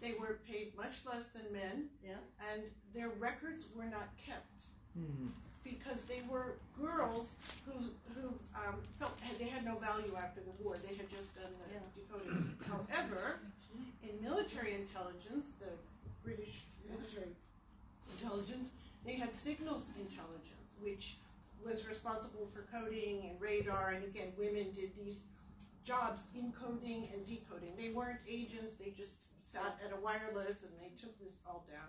[0.00, 1.90] They were paid much less than men.
[2.02, 2.14] Yeah.
[2.50, 2.62] And
[2.94, 4.48] their records were not kept
[4.96, 5.26] Mm-hmm.
[5.64, 7.32] Because they were girls
[7.66, 7.72] who
[8.14, 10.76] who um, felt they had no value after the war.
[10.88, 11.80] They had just done the Yeah.
[11.96, 12.56] decoding.
[12.68, 13.40] However,
[14.02, 15.72] in military intelligence, the
[16.22, 17.34] British military
[18.12, 18.70] intelligence,
[19.04, 21.16] they had signals intelligence, which
[21.64, 23.90] was responsible for coding and radar.
[23.92, 25.20] And again, women did these
[25.84, 27.72] jobs encoding and decoding.
[27.76, 28.74] They weren't agents.
[28.74, 31.88] They just sat at a wireless and they took this all down.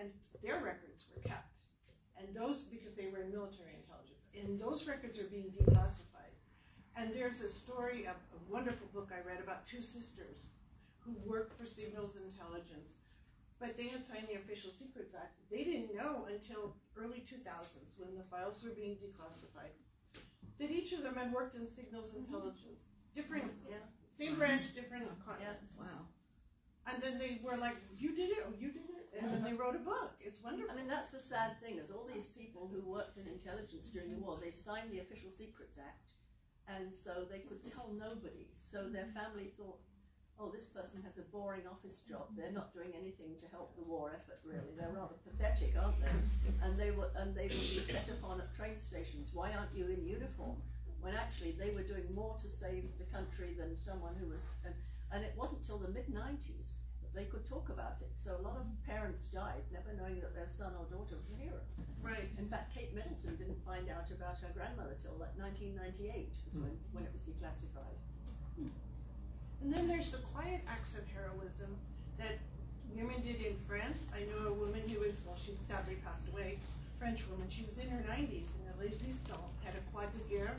[0.00, 0.10] And
[0.42, 1.51] their records were kept
[2.18, 6.34] and those because they were in military intelligence, and those records are being declassified.
[6.96, 10.52] And there's a story, a, a wonderful book I read about two sisters
[11.00, 12.96] who worked for signals intelligence,
[13.58, 15.34] but they had signed the Official Secrets Act.
[15.50, 19.72] They didn't know until early 2000s when the files were being declassified
[20.62, 22.24] that each of them had worked in signals mm-hmm.
[22.24, 22.86] intelligence.
[23.14, 23.76] Different, Yeah.
[24.16, 25.74] same branch, different continents.
[25.78, 26.06] Wow.
[26.86, 28.44] And then they were like, "You did it!
[28.46, 30.12] Oh, you did it!" And then they wrote a book.
[30.20, 30.72] It's wonderful.
[30.72, 34.10] I mean, that's the sad thing, is all these people who worked in intelligence during
[34.10, 36.14] the war, they signed the Official Secrets Act,
[36.66, 38.48] and so they could tell nobody.
[38.56, 39.78] So their family thought,
[40.40, 42.26] oh, this person has a boring office job.
[42.36, 44.72] They're not doing anything to help the war effort, really.
[44.76, 46.10] They're rather pathetic, aren't they?
[46.64, 49.30] And they were, and they would be set upon at train stations.
[49.32, 50.56] Why aren't you in uniform?
[51.00, 54.48] When actually they were doing more to save the country than someone who was.
[55.12, 58.10] And it wasn't till the mid 90s that they could talk about it.
[58.16, 61.36] So a lot of parents died never knowing that their son or daughter was a
[61.36, 61.60] hero.
[62.00, 62.32] Right.
[62.38, 66.72] In fact, Kate Middleton didn't find out about her grandmother till like 1998 was when,
[66.72, 66.96] hmm.
[66.96, 68.00] when it was declassified.
[69.62, 71.70] And then there's the quiet acts of heroism
[72.18, 72.42] that
[72.96, 74.06] women did in France.
[74.10, 76.58] I know a woman who was, well, she sadly passed away,
[76.98, 77.46] French woman.
[77.48, 80.56] She was in her 90s in the Resistance, had a croix de guerre.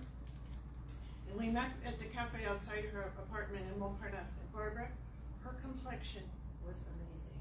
[1.29, 4.42] And we met at the cafe outside her apartment in Montparnasse.
[4.53, 4.87] Barbara,
[5.43, 6.23] her complexion
[6.65, 7.33] was amazing.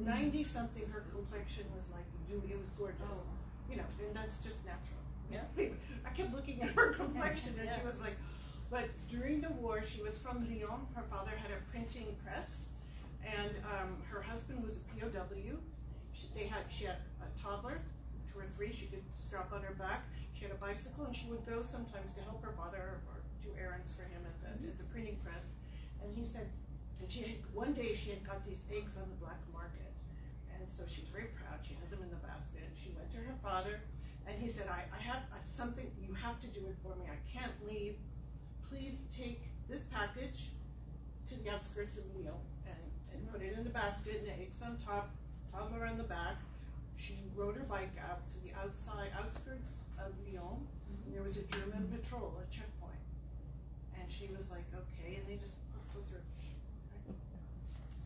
[0.00, 3.02] 90 something, her complexion was like, you it was gorgeous.
[3.04, 3.70] Oh.
[3.70, 5.02] You know, and that's just natural.
[5.30, 5.44] Yeah.
[6.06, 8.16] I kept looking at her complexion and she was like,
[8.70, 10.80] but during the war, she was from Lyon.
[10.94, 12.68] Her father had a printing press,
[13.24, 15.56] and um, her husband was a POW.
[16.12, 17.80] She, they had she had a toddler,
[18.30, 18.72] two or three.
[18.72, 20.04] She could strap on her back.
[20.36, 23.48] She had a bicycle, and she would go sometimes to help her father or do
[23.58, 25.56] errands for him at the, at the printing press.
[26.02, 26.48] And he said,
[27.00, 29.94] and she had, one day she had got these eggs on the black market,
[30.50, 31.62] and so she was very proud.
[31.62, 32.66] She had them in the basket.
[32.74, 33.78] She went to her father,
[34.26, 35.86] and he said, I, I have something.
[36.02, 37.06] You have to do it for me.
[37.06, 37.94] I can't leave
[38.68, 40.52] please take this package
[41.28, 44.60] to the outskirts of Lyon and, and put it in the basket and the eggs
[44.62, 45.10] on top,
[45.52, 46.36] toddler on the back.
[46.96, 50.60] She rode her bike out to the outside outskirts of Lyon.
[50.88, 51.12] And mm-hmm.
[51.14, 53.00] there was a German patrol, a checkpoint.
[53.98, 55.54] And she was like, okay, and they just
[56.12, 56.20] her.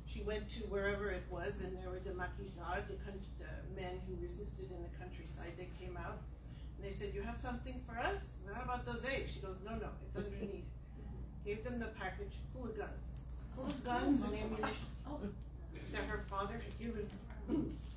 [0.07, 2.97] She went to wherever it was, and there were the maquisards, the,
[3.41, 5.53] the men who resisted in the countryside.
[5.57, 6.21] They came out,
[6.77, 8.35] and they said, "You have something for us?
[8.45, 10.69] Well, how about those eggs?" She goes, "No, no, it's underneath."
[11.45, 13.03] Gave them the package full of guns,
[13.57, 14.87] full of guns and ammunition
[15.93, 17.09] that her father had given.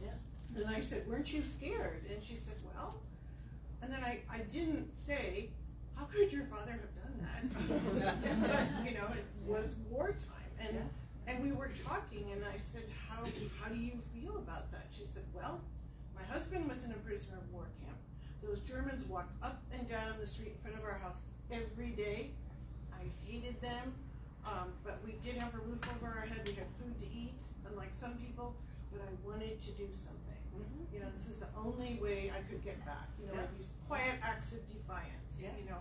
[0.04, 0.10] Yeah.
[0.56, 2.96] And I said, "Weren't you scared?" And she said, "Well."
[3.82, 5.50] And then I, I didn't say,
[5.96, 7.44] "How could your father have done that?"
[8.50, 10.82] but you know, it was wartime, and Yeah.
[11.34, 13.24] and we were talking, and I said, "How
[13.62, 15.62] how do you feel about that?" She said, "Well,
[16.16, 17.98] my husband was in a prisoner of war camp.
[18.44, 22.32] Those Germans walked up and down the street in front of our house every day.
[22.94, 23.94] I hated them,
[24.46, 26.48] um, but we did have a roof over our head.
[26.48, 27.34] We had food to eat,
[27.70, 28.56] unlike some people.
[28.92, 30.35] But I wanted to do something.
[30.56, 30.94] Mhm.
[30.94, 33.08] You know, this is the only way I could get back.
[33.20, 33.42] You know, Yeah.
[33.42, 35.42] like these quiet acts of defiance.
[35.42, 35.50] Yeah.
[35.60, 35.80] You know,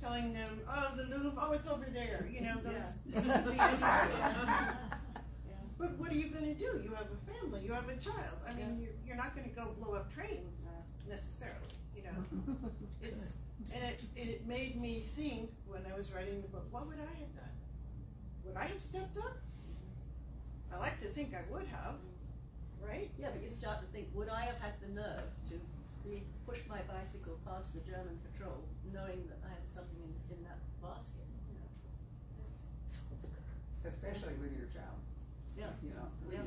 [0.00, 1.38] telling them, "Oh, the Louvre.
[1.40, 2.98] Oh, it's over there." You know, those.
[3.14, 4.74] Yeah.
[5.78, 6.80] But what are you going to do?
[6.82, 7.60] You have a family.
[7.64, 8.38] You have a child.
[8.48, 10.62] I mean, you're, you're not going to go blow up trains
[11.08, 11.74] necessarily.
[11.96, 12.24] You know,
[13.02, 13.34] it's
[13.74, 17.10] and it, it made me think when I was writing the book, what would I
[17.18, 17.54] have done?
[18.44, 19.36] Would I have stepped up?
[20.72, 21.94] I like to think I would have,
[22.88, 23.10] right?
[23.18, 25.60] Yeah, but you start to think, would I have had the nerve to
[26.46, 30.60] push my bicycle past the German patrol, knowing that I had something in, in that
[30.82, 31.24] basket?
[31.48, 31.70] You know,
[33.88, 35.00] especially with your child.
[35.56, 35.72] Yeah.
[35.82, 36.08] You know.
[36.30, 36.44] Yeah.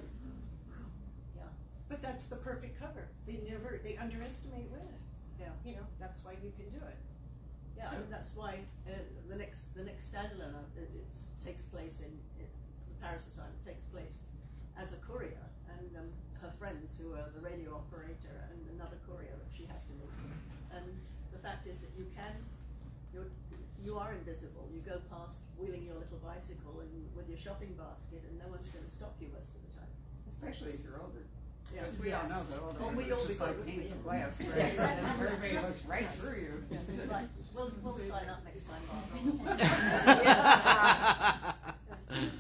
[1.90, 3.08] But that's the perfect cover.
[3.26, 5.00] They never, they underestimate women.
[5.40, 5.54] Yeah.
[5.64, 6.98] You know, that's why you can do it.
[7.78, 8.92] yeah, I mean, that's why uh,
[9.30, 10.90] the next the next standalone uh, it,
[11.46, 12.48] takes place in, in
[12.90, 14.26] the Paris Asylum takes place
[14.78, 16.10] as a courier, and um,
[16.42, 20.14] her friends who are the radio operator and another courier that she has to meet.
[20.72, 20.86] And
[21.34, 22.34] the fact is that you can,
[23.14, 23.28] you're,
[23.84, 24.68] you are invisible.
[24.74, 28.68] You go past wheeling your little bicycle and with your shopping basket, and no one's
[28.70, 29.92] going to stop you most of the time.
[30.28, 31.26] Especially if you're older.
[31.74, 31.82] Yeah.
[31.84, 32.48] Because we all know Yes.
[32.56, 34.80] that older Well, we all just like panes of glass, right?
[34.80, 36.64] And Everybody looks right through you.
[37.12, 39.58] Right, we'll, we'll sign up next time, Barbara.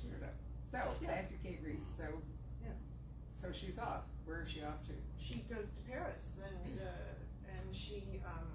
[0.00, 0.34] Sure enough.
[0.70, 2.04] So, back to Kate Rees, so.
[2.62, 2.70] Yeah.
[3.36, 4.94] So she's off, where is she off to?
[5.18, 8.48] She goes to Paris and, uh, and she, um,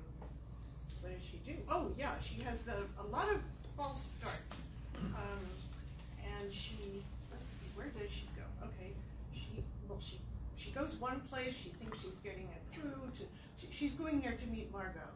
[1.01, 1.58] what does she do?
[1.71, 3.41] Oh, yeah, she has a, a lot of
[3.77, 4.67] false starts.
[4.97, 5.45] Um,
[6.25, 8.41] and she, let's see, where does she go?
[8.65, 8.91] Okay,
[9.33, 10.19] she, well, she,
[10.57, 13.23] she goes one place, she thinks she's getting it through to,
[13.61, 15.13] she, she's going there to meet Margot.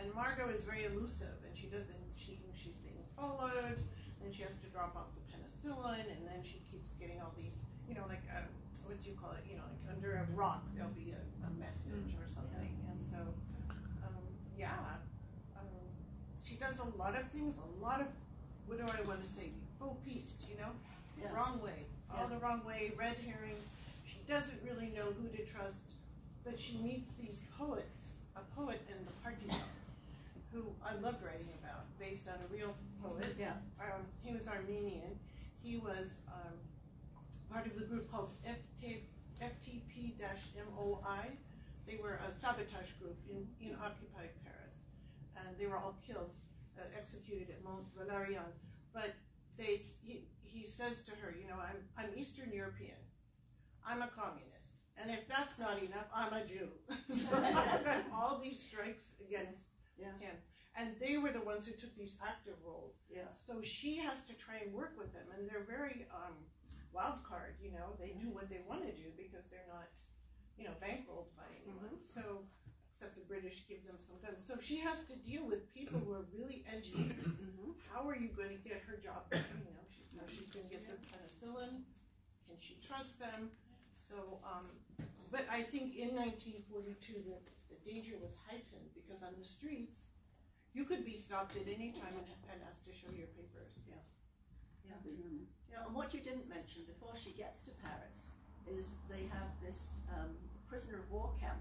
[0.00, 3.76] And Margot is very elusive and she doesn't, she thinks she's being followed,
[4.24, 7.68] and she has to drop off the penicillin, and then she keeps getting all these,
[7.88, 8.48] you know, like, um,
[8.88, 11.50] what do you call it, you know, like under a rock, there'll be a, a
[11.60, 13.20] message or something, and so,
[14.02, 14.24] um,
[16.66, 18.06] does a lot of things, a lot of,
[18.66, 20.70] what do I want to say, fausse piste, you know?
[21.20, 21.32] Yeah.
[21.34, 22.34] Wrong way, all Yeah.
[22.34, 23.56] the wrong way, red herring.
[24.04, 25.80] She doesn't really know who to trust,
[26.44, 29.60] but she meets these poets, a poet in the party poet,
[30.52, 33.34] who I loved writing about, based on a real poet.
[33.38, 33.52] Yeah.
[33.80, 35.18] Um, he was Armenian.
[35.62, 36.54] He was um,
[37.50, 39.00] part of the group called FT,
[39.40, 41.26] FTP-MOI.
[41.86, 44.80] They were a sabotage group in, in occupied Paris,
[45.36, 46.30] and they were all killed,
[46.78, 48.52] uh, executed at Mont Valérien.
[48.92, 49.14] But
[49.58, 52.96] they, he, he says to her, you know, I'm, I'm Eastern European.
[53.86, 54.74] I'm a communist.
[54.96, 56.68] And if that's not enough, I'm a Jew.
[57.10, 60.12] so I've got all these strikes against Yeah.
[60.20, 60.36] him.
[60.78, 63.00] And they were the ones who took these active roles.
[63.08, 63.28] Yeah.
[63.32, 66.36] So she has to try and work with them, and they're very um,
[66.92, 67.56] wild card.
[67.64, 69.88] You know, they do what they want to do because they're not,
[70.58, 71.96] you know, bankrolled by anyone.
[72.00, 72.44] So,
[72.96, 74.40] except the British give them some guns.
[74.40, 76.96] So she has to deal with people who are really edgy.
[76.96, 77.76] Mhm.
[77.92, 79.28] How are you going to get her job?
[79.28, 79.44] done?
[79.60, 81.84] You know, she's how she's going to get their penicillin.
[82.48, 83.50] Can she trust them?
[83.94, 84.64] So, um,
[85.30, 87.36] but I think in 1942 the,
[87.68, 90.08] the danger was heightened because on the streets
[90.72, 93.72] you could be stopped at any time and, and asked to show your papers.
[95.68, 98.30] Yeah, and what you didn't mention before she gets to Paris
[98.66, 100.32] is they have this um,
[100.68, 101.60] prisoner of war camp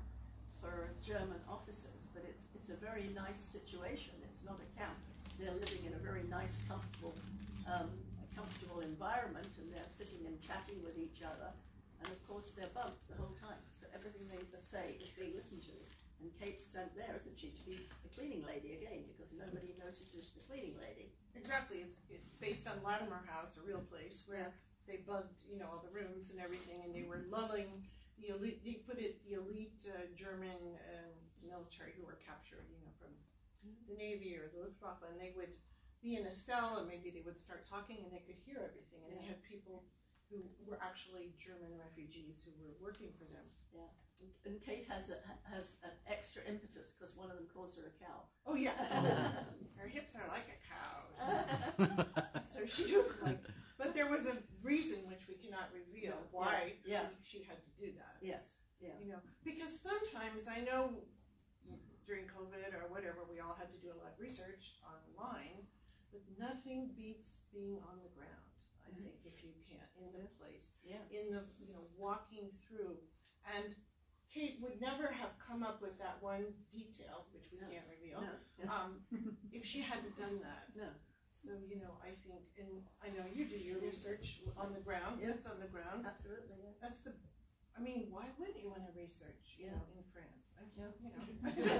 [0.65, 4.17] for German officers, but it's it's a very nice situation.
[4.25, 4.97] It's not a camp.
[5.37, 7.13] They're living in a very nice, comfortable,
[7.69, 7.91] um,
[8.23, 11.53] a comfortable environment, and they're sitting and chatting with each other.
[12.01, 15.61] And of course, they're bugged the whole time, so everything they say is being listened
[15.69, 15.75] to.
[16.23, 20.31] And Kate's sent there, isn't she, to be the cleaning lady again, because nobody notices
[20.33, 21.11] the cleaning lady.
[21.35, 21.83] Exactly.
[21.83, 21.99] It's,
[22.39, 24.55] based on Latimer House, a real place where
[24.87, 27.67] they bugged, you know, all the rooms and everything, and they were lulling
[28.19, 28.63] the elite.
[28.63, 30.57] They put it the elite uh, German
[30.91, 33.11] um, military who were captured, you know, from
[33.87, 35.53] the Navy or the Luftwaffe, and they would
[36.01, 39.01] be in a cell, and maybe they would start talking, and they could hear everything,
[39.07, 39.85] and they had people
[40.29, 43.45] who were actually German refugees who were working for them.
[43.73, 43.89] Yeah,
[44.45, 47.95] and Kate has a, has an extra impetus because one of them calls her a
[48.03, 48.25] cow.
[48.45, 48.73] Oh yeah,
[49.77, 52.05] her hips are like a cow.
[52.53, 53.43] So she was like,
[53.77, 57.07] but there was a reason which we cannot reveal why yeah.
[57.23, 58.15] She, she had to do that.
[58.21, 60.89] yes, yeah, You know, because sometimes I know
[62.07, 65.65] during COVID or whatever, we all had to do a lot of research online,
[66.13, 68.45] but nothing beats being on the ground.
[68.85, 71.01] I think if you can't in the place, Yeah.
[71.09, 73.01] in the you know walking through,
[73.49, 73.73] and
[74.29, 77.67] Kate would never have come up with that one detail, which we No.
[77.73, 79.01] can't reveal, no, um,
[79.51, 80.69] if she hadn't done that.
[81.45, 81.53] No.
[81.53, 85.21] So you know, I think, and I know you do your research on the ground.
[85.21, 85.29] Yeah.
[85.37, 86.05] It's on the ground.
[86.05, 86.57] absolutely.
[86.61, 86.73] Yeah.
[86.81, 87.13] That's the.
[87.77, 89.59] I mean, why wouldn't you want to research?
[89.59, 89.77] You Yeah.
[89.77, 90.43] know, in France.
[90.57, 90.89] I, Yeah.
[90.97, 91.75] You know,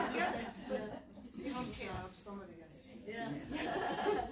[0.00, 0.54] I get it.
[0.68, 1.02] But
[1.44, 1.90] you don't care.
[2.14, 2.72] Somebody has.
[3.06, 3.28] Yeah.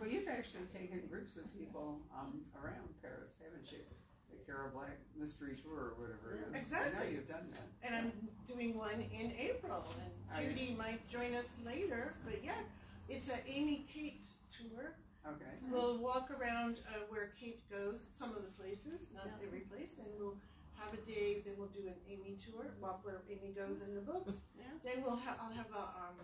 [0.00, 3.84] Well, you've actually taken groups of people um, around Paris, haven't you?
[4.32, 6.48] The Cara Black Mystery Tour or whatever it is.
[6.48, 7.12] I know Exactly.
[7.12, 7.68] you've done that.
[7.84, 8.12] And I'm
[8.48, 10.48] doing one in April, and Okay.
[10.48, 12.14] Judy might join us later.
[12.24, 12.64] But yeah,
[13.10, 14.22] it's a Amy Kate
[14.54, 14.94] tour.
[15.26, 15.52] Okay.
[15.70, 19.46] We'll walk around uh, where Kate goes, some of the places, not Yeah.
[19.46, 20.36] every place, and we'll
[20.80, 21.42] have a day.
[21.44, 24.36] Then we'll do an Amy tour, walk where Amy goes in the books.
[24.56, 24.64] Yeah.
[24.82, 26.16] Then we'll have I'll have a, um,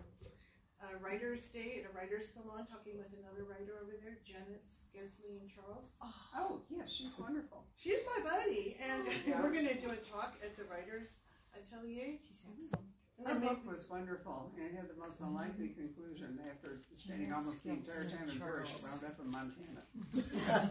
[0.81, 5.45] a writer's day at a writer's salon, talking with another writer over there, Janet Skeslien
[5.45, 5.89] Charles.
[6.35, 7.65] Oh, yeah, she's wonderful.
[7.77, 9.41] She's my buddy, and Yeah.
[9.41, 11.13] we're gonna do a talk at the writers
[11.53, 12.17] atelier.
[12.27, 12.85] She's excellent.
[13.25, 15.33] Her book was wonderful and it had the most mm-hmm.
[15.33, 19.81] unlikely conclusion after spending almost the entire time in Bush, wound up in Montana.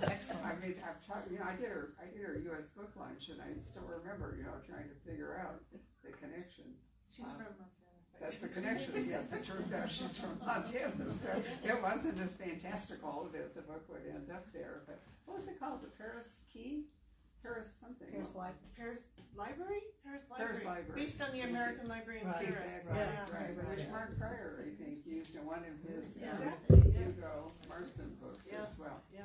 [0.15, 0.47] Excellent.
[0.47, 2.71] I mean, I've talked, you know, I did her, I did her U.S.
[2.79, 5.59] book lunch, and I still remember, you know, trying to figure out
[6.07, 6.71] the connection.
[7.11, 7.35] she's Wow.
[7.35, 7.87] from Montana.
[8.21, 8.95] That's the connection.
[9.11, 11.31] Yes, it turns out she's from Montana, so
[11.65, 14.83] it wasn't as fantastical that the book would end up there.
[14.87, 15.83] But what was it called?
[15.83, 16.85] The Paris Key,
[17.43, 18.09] Paris something.
[18.11, 18.55] Paris Life.
[18.77, 19.01] Paris
[19.37, 19.83] Library?
[20.05, 20.49] Paris Library.
[20.49, 21.01] Paris Library.
[21.01, 22.44] Based on the American Library in Right.
[22.46, 22.83] Paris.
[22.83, 22.96] Exactly.
[22.96, 23.20] Yeah.
[23.33, 23.57] Right.
[23.57, 23.90] right, Which right.
[23.92, 26.92] Mark Pryor, I think, used in one of his um, Exactly.
[26.92, 27.05] Yeah.
[27.05, 28.62] Hugo Marston books Yeah.
[28.64, 28.99] as well.
[29.12, 29.22] Yeah.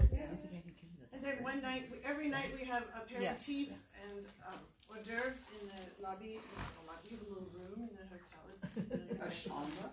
[1.14, 3.70] And then one night, we, every night we have aperitif
[4.02, 6.40] and um, hors d'oeuvres in the lobby.
[6.40, 8.42] The lobby, a little room in the hotel.
[8.52, 9.38] It's really A nice.
[9.44, 9.92] chambre.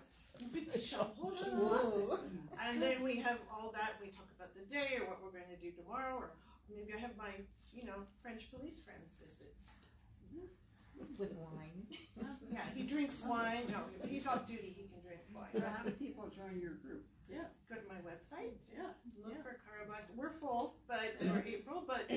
[0.53, 1.35] Petit chambre.
[1.53, 2.19] Whoa.
[2.59, 3.99] And then we have all that.
[4.01, 6.31] We talk about the day or what we're going to do tomorrow, or
[6.71, 7.29] maybe I have my,
[7.75, 9.53] you know, French police friends visit.
[11.17, 11.85] With wine.
[12.51, 13.63] Yeah, he drinks wine.
[13.69, 13.77] No,
[14.09, 15.71] he's off duty, he can drink So wine.
[15.71, 17.05] how do people join your group?
[17.29, 17.61] Yes.
[17.69, 18.57] Go to my website.
[18.73, 18.89] Yeah.
[19.23, 19.43] Look Yeah.
[19.43, 19.85] for Cara
[20.17, 22.09] We're full, but for April, but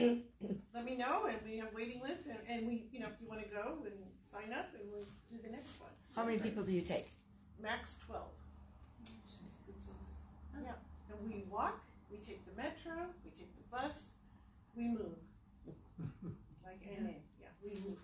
[0.75, 3.29] let me know, and we have waiting lists, and, and we, you know, if you
[3.29, 3.93] want to go and
[4.27, 5.91] sign up, and we'll do the next one.
[6.17, 7.13] How many people do you take?
[7.61, 8.33] Max twelve.
[10.63, 10.73] Yeah,
[11.11, 14.17] And we walk, we take the metro, we take the bus,
[14.77, 15.19] we move.
[16.65, 17.19] Like Amy, yeah,
[17.63, 17.99] we move.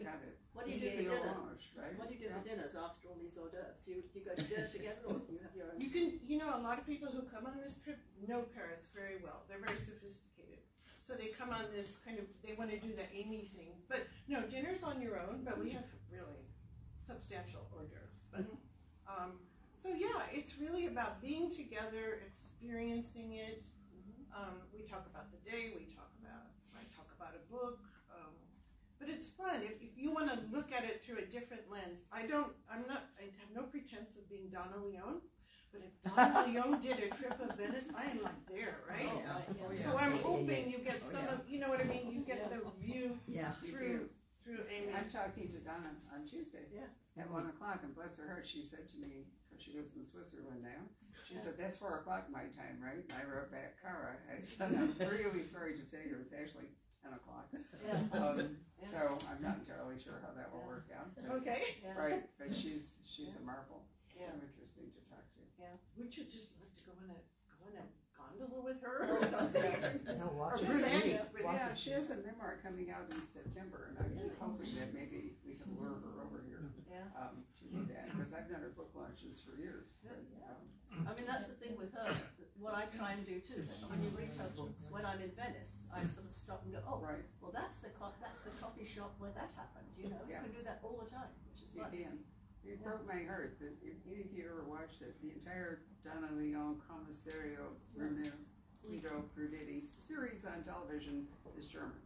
[0.00, 0.40] Got it.
[0.52, 1.36] What do you do for dinner?
[1.36, 1.94] orange, right?
[2.00, 3.78] What do you do for dinners after all these hors d'oeuvres?
[3.84, 5.78] Do you, do you go to dinner together or do you have your own?
[5.78, 8.88] You can, you know, a lot of people who come on this trip know Paris
[8.96, 9.44] very well.
[9.48, 10.64] They're very sophisticated.
[11.04, 13.76] So they come on this kind of, they want to do the Amy thing.
[13.88, 16.44] But no, dinner's on your own, but we have really
[17.00, 18.16] substantial hors d'oeuvres.
[18.32, 18.46] But,
[19.06, 19.38] um,
[19.80, 23.64] so yeah, it's really about being together, experiencing it.
[24.30, 27.80] Um, we talk about the day, we talk about, I talk about a book.
[29.10, 32.06] But it's fun if, if you want to look at it through a different lens.
[32.14, 35.18] I don't, I'm not, I have no pretense of being Donna Leon.
[35.74, 39.10] But if Donna Leon did a trip of Venice, I am like there, oh, right?
[39.10, 39.66] Oh, yeah.
[39.66, 39.82] Oh, yeah.
[39.82, 40.70] So I'm Yeah, yeah, hoping yeah.
[40.70, 41.34] you get Oh, some yeah.
[41.34, 42.06] of, you know what I mean?
[42.06, 43.50] You get the view Yeah.
[43.66, 44.06] Through
[44.46, 44.94] through Amy.
[44.94, 46.70] I'm talking to Donna on Tuesday.
[46.70, 46.86] Yeah.
[47.18, 50.06] At one o'clock, and bless her heart, she said to me, because she lives in
[50.06, 50.80] Switzerland now,
[51.28, 53.02] she said, that's four o'clock my time, right?
[53.04, 56.70] And I wrote back, Cara, I said, I'm really sorry to tell you, it's actually
[57.02, 57.48] ten o'clock.
[57.52, 57.98] Yeah.
[58.16, 58.88] Um, Yeah.
[58.88, 61.12] so I'm not entirely sure how that will work out.
[61.14, 61.76] but- Okay.
[61.84, 61.92] Yeah.
[62.00, 64.32] Right, but she's, she's a marvel, so Yeah.
[64.40, 65.40] interesting to talk to.
[65.60, 65.76] Yeah.
[66.00, 67.20] Would you just love to go in a
[67.60, 67.84] go in a
[68.16, 70.00] gondola with her or something?
[70.16, 70.80] No, Or watch Just it.
[70.80, 71.60] saying, romance with but you.
[71.60, 75.60] yeah, she has a memoir coming out in September, and I'm hoping that maybe we
[75.60, 76.64] can lure her over here.
[76.88, 77.04] Yeah.
[77.20, 80.16] Um, to do that, because I've done her book launches for years, but,
[80.48, 82.08] um, I mean, that's the thing with her.
[82.60, 83.64] What I try and do too.
[83.88, 86.80] When you read her books, when I'm in Venice, I sort of stop and go,
[86.84, 89.88] oh, right, well, that's the co- that's the coffee shop where that happened.
[89.96, 90.44] You know, Yeah.
[90.44, 91.90] you can do that all the time, which is you fun.
[91.90, 92.14] can.
[92.68, 96.28] It broke my heart that if any of you ever watched it, the entire Donna
[96.36, 98.28] Leon Commissario Bruno
[98.84, 99.24] Guido
[99.96, 101.96] series on television is German.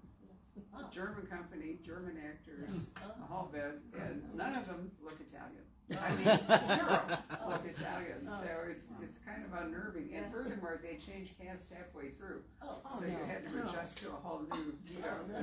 [0.73, 0.87] Ah.
[0.95, 3.11] German company, German actors, Oh.
[3.11, 5.67] a whole bit, and none of them look Italian.
[5.93, 6.25] I mean,
[6.69, 7.01] zero
[7.49, 8.41] look Italian, Oh.
[8.41, 10.09] so it's, it's kind of unnerving.
[10.15, 13.69] And furthermore, they changed cast halfway through, Oh, Oh, so you no, had to no.
[13.69, 15.39] adjust to a whole new, you know, in the,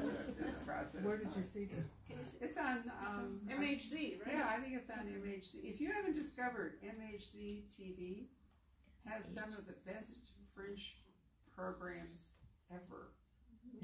[0.47, 1.01] in the process.
[1.03, 1.85] Where did you see this?
[2.07, 2.37] can you see?
[2.41, 3.39] It's on, um.
[3.47, 4.33] MHZ, right?
[4.33, 5.61] Yeah, I think it's on MHZ.
[5.63, 8.25] If you haven't discovered, MHZ TV
[9.05, 10.95] has some of the best French
[11.55, 12.29] programs
[12.73, 13.13] ever.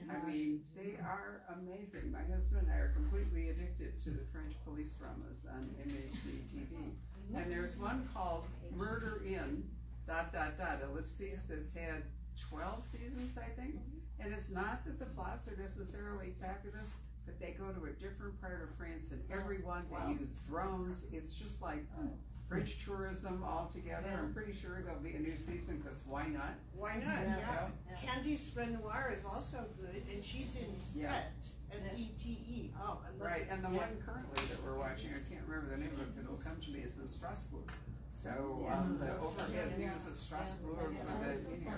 [0.10, 2.12] I mean, they are amazing.
[2.12, 6.92] My husband and I are completely addicted to the French police dramas on MHZ TV.
[7.36, 8.46] And there's one called
[8.76, 9.64] Murder In,
[10.08, 12.04] dot, dot, dot, ellipses, that's had
[12.50, 13.76] twelve seasons, I think.
[14.20, 18.40] And it's not that the plots are necessarily fabulous, but they go to a different
[18.42, 20.08] part of France and every one, oh, Wow.
[20.08, 21.06] they use drones.
[21.12, 22.10] It's just like oh.
[22.48, 24.08] French tourism altogether.
[24.18, 26.56] I'm pretty sure there'll be a new season, cause why not?
[26.74, 27.20] Why not?
[27.28, 27.38] Yeah.
[27.40, 27.68] Yeah.
[27.92, 27.98] Yeah.
[28.10, 31.12] Candice Renoir is also good, and she's in Yeah.
[31.12, 32.74] Sète, S E T E.
[32.80, 33.48] Oh, Right, it.
[33.52, 33.78] and the Yeah.
[33.92, 36.56] one currently that we're watching, I can't remember the name of it, but it'll come
[36.62, 37.70] to me, is in Strasbourg.
[38.14, 38.80] So, Yeah.
[38.80, 39.92] um, the overhead Yeah.
[39.92, 41.20] views of Strasbourg, Yeah.
[41.20, 41.78] with the, you know,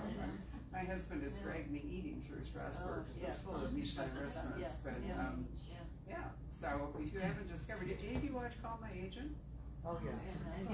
[0.72, 3.28] my husband has dragged me eating through Strasbourg, Oh, because yeah.
[3.28, 4.72] it's full of Michelin restaurants, Yeah.
[4.84, 5.18] but, Yeah.
[5.28, 5.48] um,
[6.06, 9.36] yeah, so if you haven't discovered, did any of you watch Call My Agent?
[9.86, 10.10] Oh, yeah.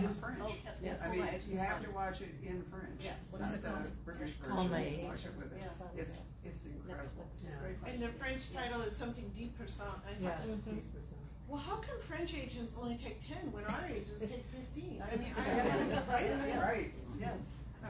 [0.03, 0.39] In French.
[0.43, 3.15] Oh, yes, I mean, you have to watch it in French, Yes.
[3.31, 4.05] What not it the called?
[4.05, 6.03] British Call version, My watch it with it, Yeah.
[6.03, 7.25] it's, it's incredible.
[7.39, 7.91] It's very fun.
[7.91, 9.89] And the French title is something Dix pour cent.
[10.05, 10.31] I Yeah.
[10.37, 11.23] thought, Dix pour cent.
[11.49, 15.01] well, how come French agents only take ten when our agents take fifteen?
[15.01, 15.63] I mean, I Yeah.
[16.11, 16.45] right?
[16.49, 16.61] Yeah.
[16.61, 17.39] Right, Yes.
[17.85, 17.89] Oh.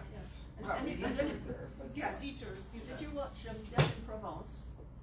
[0.59, 1.69] And, well, and, we and to then, get there.
[1.95, 2.61] Yeah, detours.
[2.73, 4.61] did you watch um, Death in Provence?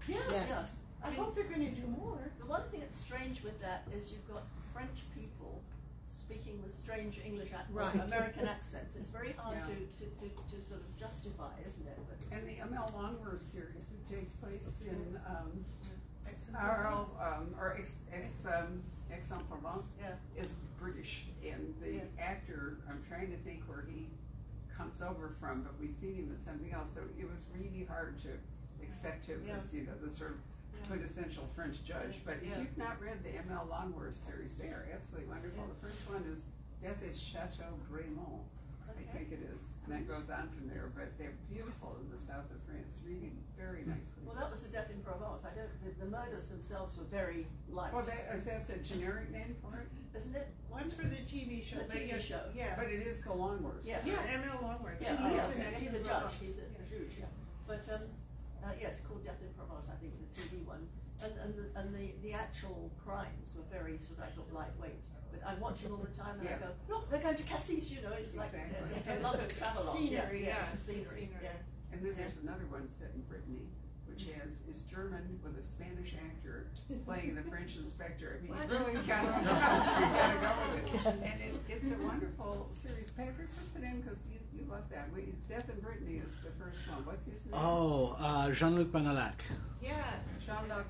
[0.07, 0.21] Yes.
[0.31, 0.71] Yes.
[1.03, 2.17] I hope they're going to do more.
[2.39, 5.42] The one thing that's strange with that is you've got French people
[6.33, 7.95] speaking with strange English ac- or Right.
[8.01, 8.95] American accents.
[8.95, 9.75] It's very hard Yeah.
[9.75, 11.99] to, to, to, to sort of justify, isn't it?
[12.09, 15.65] But And the ML Longworth series that takes place in um,
[16.57, 20.41] Arles, um, or Aix, Aix, um, Aix-en-Provence Yeah.
[20.41, 22.01] is British, and the Yeah.
[22.19, 24.07] actor, I'm trying to think where he
[24.75, 28.17] comes over from, but we'd seen him in something else, so it was really hard
[28.21, 28.29] to
[28.81, 29.57] accept him Yeah.
[29.57, 30.37] as, you know, the sort of
[30.87, 32.21] quintessential French judge.
[32.25, 32.59] But if Yeah.
[32.59, 35.65] you've not read the ML Longworth series, they are absolutely wonderful.
[35.67, 36.45] The first one is
[36.81, 38.43] Death at Chateau Bremont.
[38.93, 42.17] I think it is, and that goes on from there, but they're beautiful in the
[42.17, 44.21] south of France, reading very nicely.
[44.25, 45.43] Well, that was the Death in Provence.
[45.45, 45.69] I don't.
[45.83, 49.79] The, the murders themselves were very light, Well, that, is that the generic name for
[49.79, 49.87] it?
[50.15, 50.47] isn't it?
[50.69, 51.77] One's for the TV show.
[51.77, 52.41] The TV yeah, show.
[52.55, 52.75] Yeah.
[52.75, 53.83] But it is the Longworth.
[53.83, 53.99] Yeah.
[54.05, 54.59] Yeah, M.L.
[54.61, 55.01] Longworth.
[55.01, 55.73] Yeah, He oh, lives okay.
[55.77, 56.33] he's a judge.
[56.39, 56.97] He's a, Yeah.
[56.97, 57.19] a.
[57.19, 57.25] Yeah.
[57.67, 58.01] But um,
[58.65, 60.87] uh, yeah, it's called Death in Provence, I think, the TV one.
[61.23, 64.99] And and the, and the, the actual crimes were very sort of I thought lightweight.
[65.31, 66.57] But I'm watching all the time, and Yeah.
[66.61, 67.89] I go, look, they're going to Cassis.
[67.89, 68.77] You know, it's like Exactly.
[68.85, 69.93] uh, it's a love the of travel.
[69.93, 71.25] scenery, yeah, yeah, it's the the scenery.
[71.25, 71.43] scenery.
[71.43, 71.93] Yeah.
[71.93, 73.65] And then there's another one set in Brittany,
[74.05, 76.69] which has, is German with a Spanish actor
[77.05, 78.37] playing the French inspector.
[78.37, 81.05] I mean, you really gotta, go with it.
[81.25, 83.09] And it, it's it's a wonderful series.
[83.17, 84.01] Patrick, what's the name?
[84.01, 85.09] Because you, you love that.
[85.15, 87.05] We, Death in Brittany is the first one.
[87.05, 87.53] What's his name?
[87.55, 89.33] Oh, uh, Jean-Luc Bannalec.
[89.81, 90.03] Yeah.
[90.45, 90.85] Jean-Luc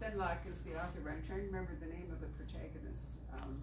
[0.00, 3.08] Bannalec is the author, but I'm trying to remember the name of the protagonist.
[3.34, 3.62] Um,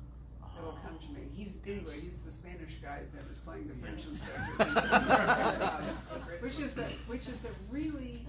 [0.57, 1.27] it'll come to me.
[1.33, 1.99] He's anyway.
[2.01, 4.63] He's the Spanish guy that was playing the French inspector,
[6.41, 8.25] which is the which is a really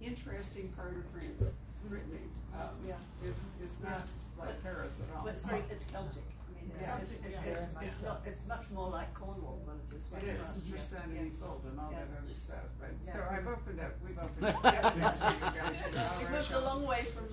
[0.00, 1.52] interesting part of France.
[1.88, 2.26] Brittany.
[2.54, 2.94] Um, Yeah.
[3.24, 4.02] It's, it's not
[4.38, 5.24] like Paris at all.
[5.24, 6.22] But it's very, it's Celtic.
[6.68, 6.98] I it's, Yeah.
[7.00, 10.06] it's, it's, it's, it's not, it's much more like Cornwall than it is.
[10.06, 10.66] It like is, France.
[10.70, 12.04] Tristan and Isolde and all Yeah.
[12.04, 13.12] that other stuff, but, Yeah.
[13.12, 15.78] so I've opened up, we've opened up evidence for you guys.
[15.80, 16.60] you know, You all moved right.
[16.62, 17.28] a long way from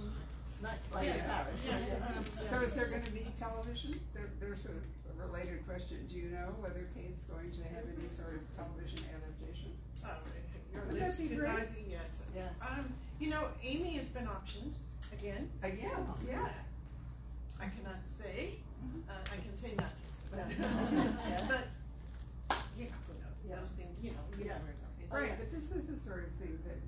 [0.64, 1.28] night life Yes.
[1.28, 1.60] Paris.
[1.68, 1.96] Yes.
[2.02, 4.00] Um, So is there gonna be television?
[4.14, 4.76] There, there's a
[5.20, 9.72] related question, do you know whether Kate's going to have any sort of television adaptation?
[10.06, 10.10] Oh,
[10.74, 11.50] your Wouldn't that lips be did great?
[11.52, 12.22] not say yes.
[12.36, 12.50] Yeah.
[12.62, 14.74] Um, you know, Amy has been optioned
[15.14, 15.50] again.
[15.64, 16.50] Again, yeah.
[17.62, 18.56] I cannot say.
[19.10, 20.12] Uh, I can say nothing.
[20.32, 21.46] But, Yeah.
[21.48, 21.64] but
[22.78, 23.38] you know, who knows?
[23.48, 23.56] Yeah.
[23.60, 24.60] Those things, you know, you Yeah.
[24.60, 24.92] never know.
[25.00, 26.80] It's- Right, but this is the sort of thing that,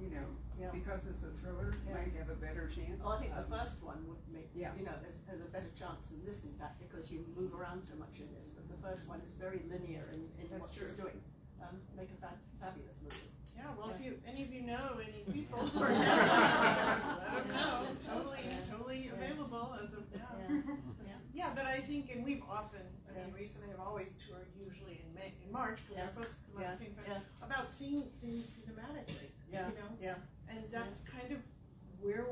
[0.00, 0.26] you know,
[0.58, 0.72] Yeah.
[0.72, 1.94] because it's a thriller, Yeah.
[1.94, 2.98] might have a better chance.
[3.04, 4.72] Well, I think the first one would make, Yeah.
[4.74, 7.84] you know, there's, there's a better chance than this, in fact, because you move around
[7.84, 8.48] so much in this.
[8.50, 11.04] But the first one is very linear in, in That's what she's true.
[11.12, 11.20] doing.
[11.62, 13.30] Um, make a fa- fabulous movie.
[13.56, 17.86] Yeah, well, if you, any of you know any people who are let them know.
[18.06, 20.28] Totally, it's totally available as of now.
[20.36, 20.60] Yeah.
[21.36, 23.34] Yeah, but I think, and we've often, I mean, Yeah.
[23.36, 26.16] recently have always toured usually in May, in March, because our Yeah.
[26.16, 26.72] folks come out Yeah.
[26.72, 27.20] the same time, Yeah.
[27.44, 29.68] about seeing things cinematically, Yeah.
[29.68, 29.90] you know?
[30.00, 30.18] Yeah.
[30.48, 31.42] And that's kind of
[32.00, 32.26] where,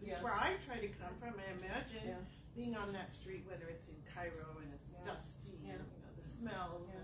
[0.00, 0.22] Yeah.
[0.22, 2.20] where I try to come from, I imagine, Yeah.
[2.54, 5.04] being on that street, whether it's in Cairo and it's Yeah.
[5.06, 5.72] dusty, Yeah.
[5.74, 6.88] and, you know, the smells.
[6.88, 7.00] Yeah.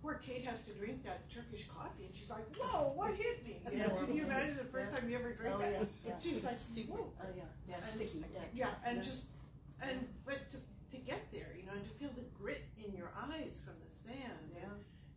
[0.00, 3.60] Poor Kate has to drink that Turkish coffee, and she's like, whoa, what hit me?
[3.66, 3.86] You Yeah.
[3.88, 5.00] know, can you imagine the first Yeah.
[5.00, 5.72] time you ever drink Oh, that?
[5.72, 5.84] yeah.
[6.06, 6.18] Yeah.
[6.20, 7.12] She was like, whoa.
[7.20, 7.44] Oh, yeah.
[7.66, 7.76] Yeah.
[7.78, 8.24] And- Sticky.
[8.32, 8.44] Yeah.
[8.52, 9.26] Yeah, and just,
[9.80, 10.60] and, but to,
[10.90, 13.90] to get there, you know, and to feel the grit in your eyes from the
[13.92, 14.64] sand, Yeah.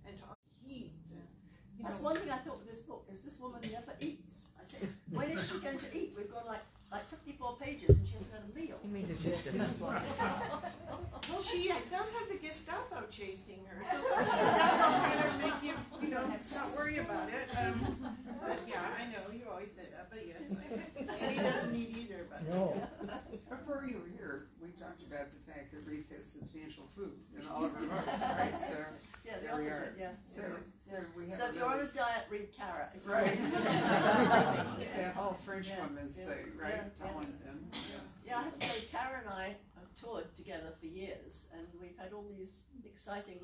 [0.07, 0.25] and to
[0.67, 1.21] heat, and,
[1.77, 2.05] you That's know.
[2.05, 4.47] one thing I thought with this book is this woman never eats.
[4.59, 6.13] I think when is she going to eat?
[6.17, 6.61] We've got like
[6.91, 8.77] like 54 pages and she hasn't had a meal.
[8.83, 9.69] You mean the gist of it?
[11.31, 15.73] Well, she does have the Gestapo chasing her, so sometimes that'll kind of make you,
[16.01, 17.47] you know, not worry about it.
[17.57, 18.15] Um,
[18.45, 21.95] but yeah, I know, you always say that, but yes, I- and he doesn't eat
[21.97, 22.47] either, but.
[22.49, 22.75] No.
[23.49, 27.47] Before you were here, we talked about the fact that Rhys has substantial food in
[27.47, 28.53] all of her books, right?
[28.67, 28.77] So,
[29.23, 29.81] Yeah, the There we opposite.
[29.83, 29.93] are.
[29.99, 30.11] Yeah.
[30.35, 30.41] so,
[30.89, 31.39] so we have.
[31.39, 32.89] So if you're on a diet, read carrot.
[33.05, 33.37] Right.
[33.37, 36.73] It's that whole French Yeah, woman's yeah, thing, right?
[36.75, 37.05] yeah, yeah.
[37.07, 38.01] Telling them, yes.
[38.25, 39.55] Yeah, I have to say, Cara and I have
[39.99, 43.39] toured together for years, and we've had all these exciting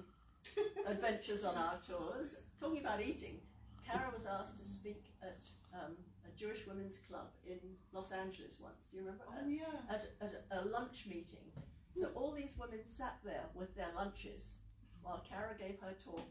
[0.87, 2.35] adventures on our tours.
[2.59, 3.39] Talking about eating,
[3.85, 5.43] Cara was asked to speak at
[5.73, 5.93] um,
[6.25, 7.59] a Jewish women's club in
[7.93, 8.87] Los Angeles once.
[8.91, 9.23] Do you remember?
[9.29, 9.79] Oh, yeah.
[9.89, 11.47] At, at a lunch meeting.
[11.95, 14.55] So all these women sat there with their lunches
[15.01, 16.27] while Cara gave her talk.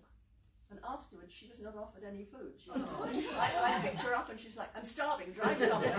[0.70, 2.52] And afterwards, she was not offered any food.
[2.62, 2.82] She was
[3.38, 5.92] I, I picked her up and she's like, I'm starving, drive something.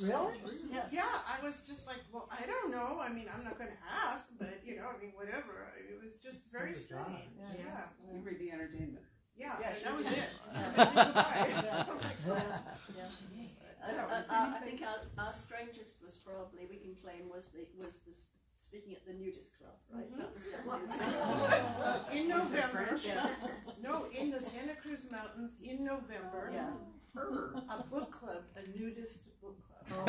[0.00, 0.32] Really?
[0.72, 0.84] yeah.
[0.90, 2.98] Yeah, I was just like, well, I don't know.
[3.00, 3.76] I mean, I'm not going to
[4.08, 5.68] ask, but you know, I mean, whatever.
[5.76, 7.36] It was just very So strange.
[7.38, 7.52] Yeah.
[7.60, 9.04] Yeah, You read the entertainment.
[9.36, 10.28] yeah, Yeah, that was was it.
[10.52, 11.52] Uh, uh, it.
[11.52, 11.84] And then
[12.24, 12.46] goodbye.
[12.96, 13.04] Yeah.
[13.84, 17.66] And, Yeah, was I think our, our strangest was probably we can claim was the
[17.76, 18.31] was the s-
[18.72, 20.08] speaking at the nudist club, right?
[20.16, 20.46] That was
[22.16, 23.04] In November, French?
[23.04, 23.28] yeah,
[23.82, 26.70] no, in the Santa Cruz Mountains in November, yeah.
[27.68, 30.08] A book club, a nudist book club.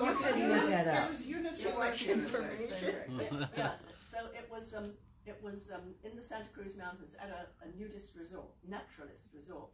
[0.00, 1.08] You couldn't make that It up.
[1.08, 2.94] was Too information.
[3.20, 3.70] Yeah, yeah.
[4.10, 4.90] So it was um
[5.24, 9.68] it was um in the Santa Cruz Mountains at a, a nudist resort, naturalist resort.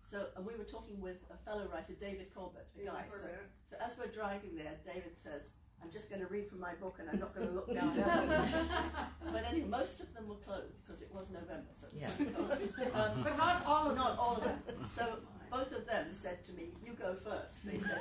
[0.00, 3.04] So and we were talking with a fellow writer, David Colbert, a guy.
[3.10, 3.26] So,
[3.70, 5.50] so as we're driving there, David says,
[5.82, 7.96] "I'm just going to read from my book, and I'm not going to look down."
[9.32, 11.70] but anyway, most of them were closed because it was November.
[11.78, 12.08] So it's Yeah.
[12.94, 14.04] um, But not all of them.
[14.04, 14.58] not all of them.
[14.86, 15.18] So
[15.50, 17.64] both of them said to me, "You go first.
[17.66, 18.00] They said,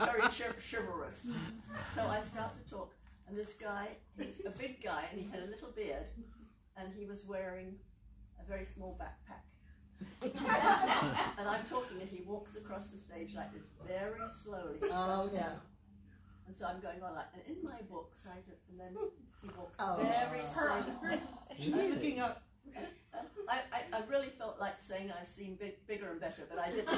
[0.00, 1.28] very chiv- chivalrous.
[1.94, 2.94] So I start to talk,
[3.28, 6.06] and this guy, he's a big guy, and he had a little beard,
[6.76, 7.74] and he was wearing
[8.42, 9.44] a very small backpack.
[11.38, 14.78] and I'm talking, and he walks across the stage like this, very slowly.
[14.90, 15.52] Oh, yeah.
[16.50, 18.98] And so I'm going on like, and in my books, I do, and then
[19.40, 19.98] he walks Oh.
[20.02, 20.82] very oh.
[21.00, 21.20] slowly.
[21.60, 22.42] She looking up.
[23.12, 26.70] I, I, I really felt like saying I've seen big, bigger and better, but I
[26.70, 26.88] didn't.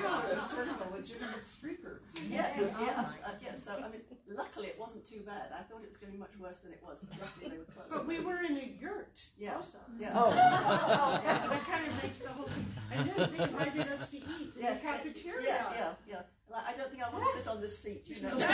[0.00, 1.98] Wow, it was sort of a legitimate streaker.
[2.28, 2.66] Yeah, Yeah.
[2.80, 3.54] yeah, uh, yeah.
[3.54, 5.52] So I mean, luckily it wasn't too bad.
[5.52, 7.00] I thought it was going to be much worse than it was.
[7.10, 7.90] But luckily they were closed.
[7.90, 9.56] But we were in a yurt Yeah.
[9.56, 9.78] also.
[10.00, 10.12] Yeah.
[10.14, 10.30] Oh.
[10.32, 12.66] Oh, yeah, so that kind of makes the whole thing.
[12.92, 15.48] And then they invited us to eat in Yes, the cafeteria.
[15.48, 16.22] Yeah, yeah, yeah.
[16.50, 18.04] Like, I don't think I want to sit on this seat.
[18.06, 18.30] You know.
[18.30, 18.44] travels,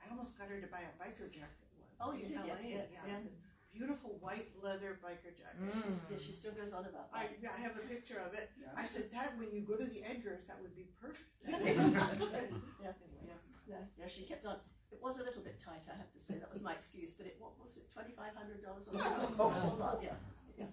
[0.00, 1.96] I almost got her to buy a biker jacket once.
[2.00, 2.58] Oh, you in did, LA.
[2.64, 3.16] yeah, yeah, yeah.
[3.24, 3.34] It's a
[3.76, 5.60] beautiful white leather biker jacket.
[5.60, 5.94] Mm.
[6.10, 7.54] Yeah, she still goes on about I, that.
[7.56, 8.50] I have a picture of it.
[8.60, 8.72] Yeah.
[8.76, 11.28] I said, Dad, when you go to the Edgars, that would be perfect.
[11.48, 11.58] Yeah.
[12.12, 12.48] Anyway,
[12.82, 12.92] yeah.
[13.68, 14.56] Yeah, yeah, she kept on.
[14.90, 16.34] It was a little bit tight, I have to say.
[16.36, 17.12] That was my excuse.
[17.16, 17.88] But it what was it?
[17.94, 20.10] Twenty five hundred dollars or Oh, something?
[20.10, 20.18] Yeah.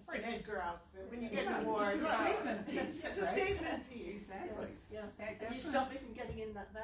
[0.06, 1.94] For an Edgar outfit, when you get Yeah, an award.
[1.98, 3.30] it's a statement piece, It's a right?
[3.32, 4.06] statement piece.
[4.22, 4.66] Exactly.
[4.92, 5.00] Yeah.
[5.18, 6.82] Heck, And you that's stopped me from getting in that van.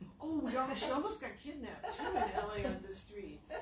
[0.20, 3.52] Oh, we almost, she almost got kidnapped too in LA on the streets.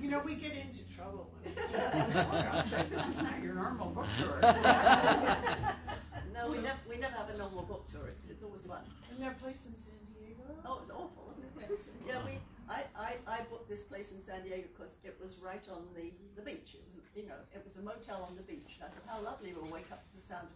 [0.00, 4.40] You know, we get into trouble when not- oh, This is not your normal bookstore.
[6.34, 8.08] no, we never we never have a normal book tour.
[8.08, 8.80] It's it's always fun.
[9.10, 10.42] And their place in San Diego.
[10.64, 11.78] Oh, it was awful, wasn't it?
[12.06, 12.38] Yeah, we
[12.68, 16.10] I, I, I booked this place in San Diego because it was right on the,
[16.36, 16.72] the beach.
[16.74, 18.80] It was you know it was a motel on the beach.
[18.80, 20.48] And I thought how lovely we'll wake up to the sound.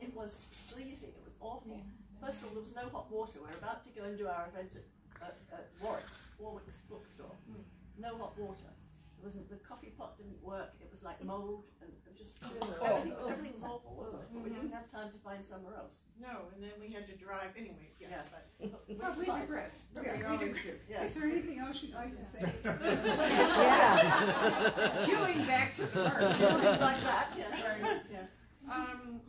[0.00, 1.08] It was sleazy.
[1.08, 1.80] It was awful.
[2.20, 3.38] First of all, there was no hot water.
[3.40, 7.32] We're about to go and do our event at, at, at Warwick's Warwick's bookstore.
[7.50, 7.64] Mm.
[7.98, 8.70] No hot water.
[9.18, 10.74] It wasn't the coffee pot didn't work.
[10.80, 14.28] It was like mold and it was just everything, everything was awful, wasn't it?
[14.32, 16.00] But we didn't have time to find somewhere else.
[16.20, 17.90] No, and then we had to drive anyway.
[17.98, 18.22] Yes, Yeah.
[18.30, 18.44] but
[18.88, 19.40] It Well, we fun.
[19.40, 19.84] digress.
[19.94, 20.72] Yeah, We we always do.
[20.88, 21.04] yeah.
[21.04, 22.52] Is there anything else you'd like to say?
[23.56, 25.06] Yeah.
[25.06, 26.22] Chewing back to the heart.
[26.36, 27.34] Things like that.
[27.36, 27.56] Yeah.
[27.62, 28.72] Very, yeah.
[28.72, 29.20] um,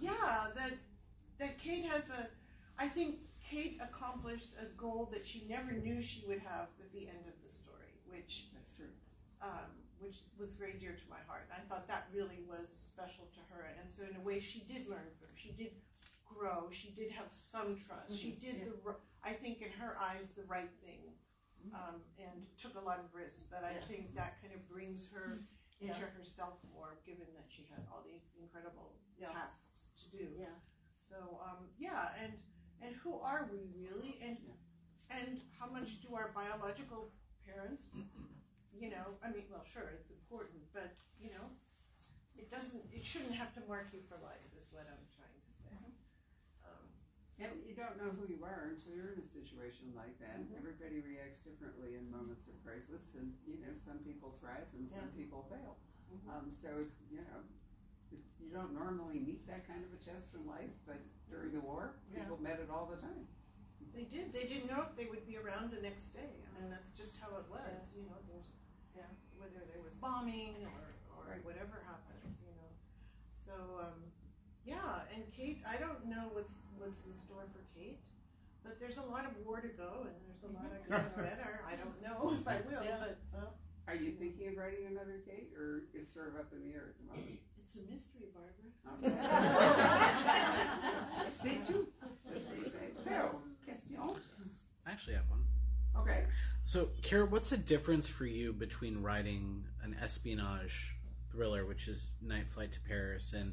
[0.00, 0.72] yeah, that
[1.38, 2.28] that Kate has a.
[2.78, 3.16] I think
[3.48, 7.34] Kate accomplished a goal that she never knew she would have at the end of
[7.44, 8.53] the story, which That's true.
[9.44, 9.68] Um,
[10.00, 11.44] which was very dear to my heart.
[11.52, 13.68] And I thought that really was special to her.
[13.78, 15.28] And so in a way, she did learn from.
[15.36, 15.72] She did
[16.24, 16.70] grow.
[16.72, 18.16] She did have some trust.
[18.16, 18.64] She Mhm, did yeah.
[18.72, 18.96] the.
[19.22, 21.12] I think in her eyes, the right thing.
[21.72, 23.80] Um, and took a lot of risks, but I Yeah.
[23.88, 25.40] think that kind of brings her
[25.80, 25.94] Yeah.
[25.94, 30.28] into herself more, given that she had all these incredible tasks to do.
[30.38, 30.54] Yeah.
[30.94, 32.38] So um, yeah, and
[32.82, 34.36] and who are we really, and
[35.08, 37.10] and how much do our biological
[37.46, 37.96] parents,
[38.78, 41.46] you know, I mean, well, sure, it's important, but you know,
[42.36, 44.42] it doesn't, it shouldn't have to mark you for life.
[44.58, 45.78] Is what I'm trying to say.
[46.66, 46.86] Um,
[47.38, 50.42] And you don't know who you are until you're in a situation like that.
[50.58, 55.10] Everybody reacts differently in moments of crisis, and you know, some people thrive and some
[55.14, 55.78] people fail.
[56.10, 56.26] Mhm.
[56.30, 57.40] Um, so it's you know,
[58.12, 60.98] it- you don't normally meet that kind of a test in life, but
[61.30, 62.22] during the war, Yeah.
[62.22, 63.26] people met it all the time.
[63.94, 64.32] They did.
[64.32, 66.42] They didn't know if they would be around the next day.
[66.44, 67.92] I mean, that's just how it was.
[67.94, 68.50] You know, there's,
[68.96, 69.02] Yeah.
[69.38, 70.84] whether there was bombing or,
[71.18, 71.44] or Right.
[71.44, 72.22] whatever happened.
[72.44, 72.70] You know,
[73.32, 73.98] so um,
[74.64, 75.02] yeah.
[75.14, 78.00] And Kate, I don't know what's what's in store for Kate,
[78.62, 81.60] but there's a lot of war to go, and there's a lot of getting better.
[81.66, 83.14] I don't know if I will, Yeah.
[83.32, 83.56] but
[83.88, 86.94] Are you thinking of writing another Kate, or it's sort of up in the air
[86.94, 87.40] at the moment?
[87.60, 88.68] it's a mystery, Barbara.
[89.04, 89.16] Okay.
[91.28, 91.88] Stay tuned.
[92.34, 92.86] as they say.
[93.04, 93.96] So, question.
[94.86, 95.44] I actually have one.
[95.96, 96.24] Okay.
[96.66, 100.96] So, Cara, what's the difference for you between writing an espionage
[101.30, 103.52] thriller, which is Night Flight to Paris and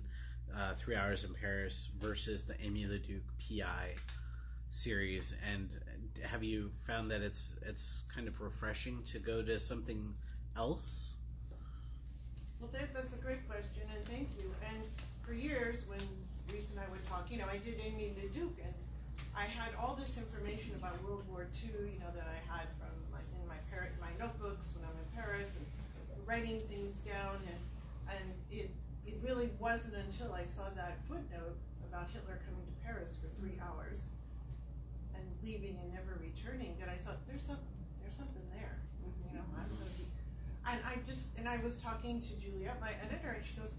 [0.55, 3.95] uh, Three Hours in Paris, versus the Aimée Leduc PI
[4.69, 5.33] series?
[5.45, 5.69] And
[6.23, 10.13] have you found that it's it's kind of refreshing to go to something
[10.55, 11.15] else?
[12.61, 14.49] Well, that, that's a great question, and thank you.
[14.69, 14.83] And
[15.21, 15.99] for years, when
[16.49, 18.73] Rhys and I would talk, you know, I did Aimée Leduc, and
[19.35, 22.91] I had all this information about World War II, you know, that I had from
[23.11, 25.65] my, in my par- my notebooks when I'm in Paris, and
[26.27, 27.61] writing things down, and
[28.11, 28.69] and it
[29.07, 31.55] it really wasn't until I saw that footnote
[31.87, 33.67] about Hitler coming to Paris for three mm-hmm.
[33.67, 34.11] hours
[35.15, 37.59] and leaving and never returning that I thought there's some
[38.03, 39.43] there's something there, you know.
[39.47, 39.63] Mm-hmm.
[39.63, 40.05] I'm gonna be
[40.67, 43.73] and I just and I was talking to Juliet, my editor, and she goes,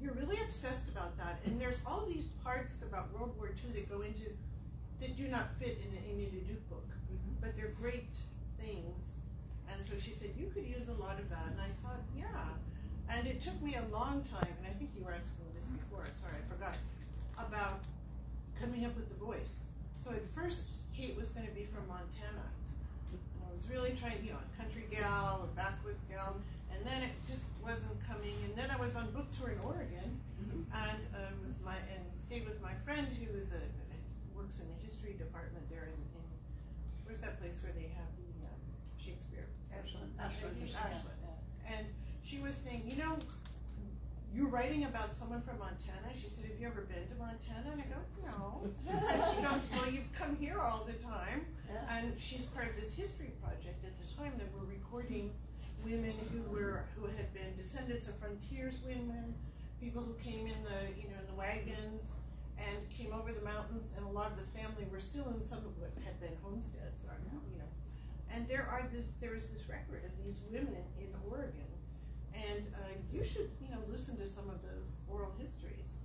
[0.00, 3.90] "You're really obsessed about that." And there's all these parts about World War II that
[3.90, 4.30] go into
[5.02, 7.34] that do not fit in the Aimée Leduc book, mm-hmm.
[7.42, 8.14] but they're great
[8.56, 9.18] things.
[9.66, 12.46] And so she said, "You could use a lot of that." And I thought, "Yeah."
[13.10, 15.82] And it took me a long time, and I think you were asking this mm-hmm.
[15.82, 16.06] before.
[16.22, 16.78] Sorry, I forgot
[17.36, 17.82] about
[18.60, 19.66] coming up with the voice.
[19.98, 22.46] So at first, Kate was going to be from Montana.
[23.10, 26.36] And I was really trying, you know, a country gal or backwoods gal,
[26.70, 28.38] and then it just wasn't coming.
[28.46, 30.62] And then I was on book tour in Oregon, mm-hmm.
[30.70, 33.62] and uh, with my and stayed with my friend who is a
[34.52, 36.24] works in the history department there in, in
[37.06, 38.60] where's that place where they have the um,
[39.00, 39.48] Shakespeare?
[39.72, 40.12] Ashland.
[40.20, 40.56] Ashland.
[40.76, 41.08] Ashland.
[41.64, 41.86] And
[42.22, 43.16] she was saying, you know,
[44.34, 46.12] you're writing about someone from Montana.
[46.20, 47.72] She said, have you ever been to Montana?
[47.72, 48.68] And I go, no.
[48.88, 51.46] And she goes, well, you've come here all the time.
[51.68, 51.96] Yeah.
[51.96, 55.32] And she's part of this history project at the time that we were recording
[55.84, 59.32] women who were who had been descendants of frontierswomen,
[59.80, 62.20] people who came in the you know in the wagons
[62.58, 65.58] and came over the mountains, and a lot of the family were still in some
[65.58, 67.16] of what had been homesteads, or
[67.50, 67.70] you know.
[68.32, 71.68] And there are this there is this record of these women in Oregon,
[72.34, 75.96] and uh, you should you know listen to some of those oral histories.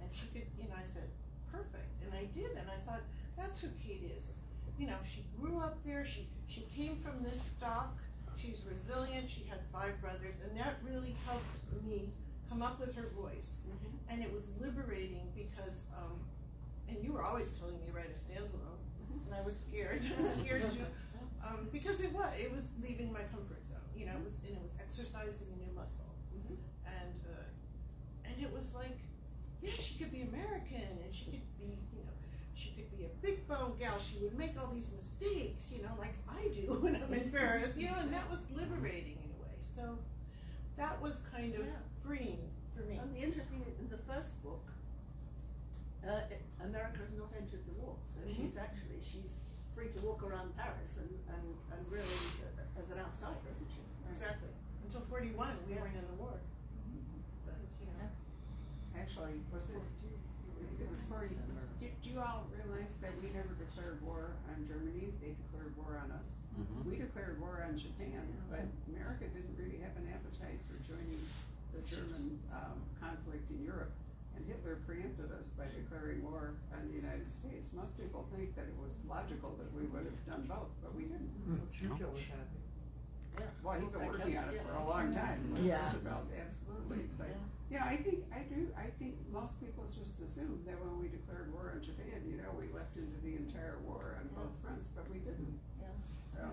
[0.00, 1.08] And she could, you know, I said,
[1.50, 3.02] perfect, and I did, and I thought
[3.36, 4.32] that's who Kate is.
[4.78, 6.04] You know, she grew up there.
[6.04, 7.96] She she came from this stock.
[8.36, 9.30] She's resilient.
[9.30, 11.48] She had five brothers, and that really helped
[11.88, 12.12] me
[12.48, 13.62] come up with her voice.
[14.08, 16.18] And it was liberating because, um,
[16.88, 18.80] and you were always telling me to write a standalone,
[19.26, 20.02] and I was scared.
[20.18, 23.82] I was scared to, um, because it was it was leaving my comfort zone.
[23.96, 26.14] You know, it was and it was exercising a new muscle,
[26.86, 28.98] and uh, and it was like,
[29.60, 32.14] yeah, she could be American, and she could be, you know,
[32.54, 33.98] she could be a big bone gal.
[33.98, 37.76] She would make all these mistakes, you know, like I do when I'm in Paris,
[37.76, 39.56] you know, and that was liberating in a way.
[39.74, 39.98] So
[40.76, 41.72] that was kind of Yeah.
[42.04, 42.98] freeing for me.
[42.98, 44.64] And the interesting, in the first book,
[46.06, 46.20] uh,
[46.62, 48.36] America has not entered the war, so Mhm.
[48.36, 49.40] she's actually she's
[49.74, 52.04] free to walk around Paris and and, and really
[52.44, 53.82] uh, as an outsider, isn't she?
[54.10, 54.50] Exactly.
[54.84, 55.80] Until 41, we Yeah.
[55.80, 56.38] weren't in the war.
[57.44, 58.10] But, you know.
[58.94, 59.82] Actually, was it,
[60.80, 61.36] it was forty,
[61.80, 65.12] did you all realize that we never declared war on Germany?
[65.20, 66.24] They declared war on us.
[66.56, 66.84] Mhm.
[66.88, 71.20] We declared war on Japan, but America didn't really have an appetite for joining
[71.76, 73.92] the German, um, conflict in Europe.
[74.36, 77.72] And Hitler preempted us by declaring war on the United States.
[77.72, 81.04] Most people think that it was logical that we would have done both, but we
[81.04, 81.32] didn't.
[81.72, 82.60] Churchill was happy.
[83.36, 83.44] Yeah.
[83.62, 85.84] Well, he'd been working on it for a long time, with Yeah.
[85.92, 87.36] Roosevelt, absolutely, but, Yeah.
[87.68, 91.08] you know, I think, I do, I think most people just assume that when we
[91.08, 94.88] declared war on Japan, you know, we left into the entire war on both fronts,
[94.96, 95.60] but we didn't.
[95.80, 95.88] Yeah.
[96.36, 96.44] So,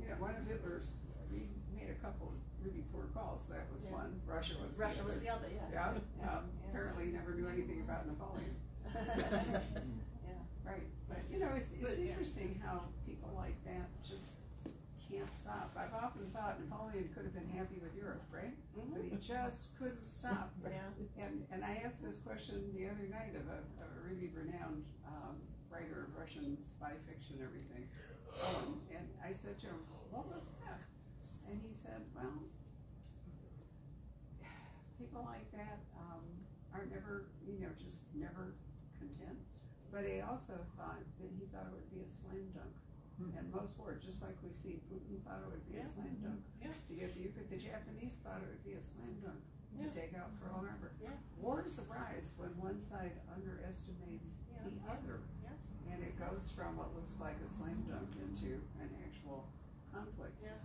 [0.00, 0.84] you know, one of Hitler's,
[1.32, 3.92] he made a couple really poor calls, that was Yeah.
[4.04, 5.08] one, Russia was the Russia other.
[5.08, 5.68] was the other, yeah.
[5.72, 8.54] Yeah, um, apparently he never knew anything about Napoleon.
[10.24, 10.40] Yeah.
[10.64, 12.08] Right, but you know, it's, But, it's yeah.
[12.12, 14.40] interesting how people like that just
[15.10, 15.68] can't stop.
[15.76, 18.56] I've often thought Napoleon could have been happy with Europe, right?
[18.72, 20.52] But he just couldn't stop.
[20.64, 20.88] Yeah.
[21.20, 24.84] And, and I asked this question the other night of a, of a really renowned,
[25.06, 25.36] um,
[25.68, 27.84] writer of Russian spy fiction and everything.
[28.42, 29.80] And I said to him,
[30.10, 30.80] what was that?
[31.48, 32.42] And he said, well,
[34.98, 36.24] people like that, um,
[36.74, 38.54] are never, you know, just never
[38.98, 39.38] content.
[39.94, 42.74] But he also thought that he thought it would be a slam dunk.
[43.38, 46.42] And most were, just like we see Putin thought it would be a slam dunk.
[46.58, 46.74] Yeah.
[46.74, 49.38] To get the Ukraine, the Japanese thought it would be a slam dunk
[49.78, 50.90] to take out Pearl Harbor.
[50.98, 51.14] Yeah.
[51.38, 54.66] Wars arise when one side underestimates Yeah.
[54.66, 55.22] the other.
[55.94, 56.02] Yeah.
[56.02, 59.46] And it goes from what looks like a slam dunk into an actual
[59.94, 60.34] conflict.
[60.42, 60.58] Yeah.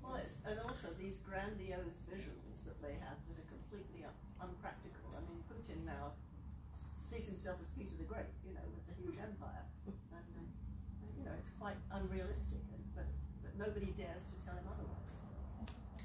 [0.00, 5.12] Well, it's, and also these grandiose visions that they have that are completely un- unpractical.
[5.14, 6.16] I mean, Putin now
[6.74, 11.22] sees himself as Peter the Great, you know, with a huge empire, and uh, you
[11.22, 12.64] know it's quite unrealistic.
[12.72, 13.06] And, but
[13.44, 15.20] but nobody dares to tell him otherwise.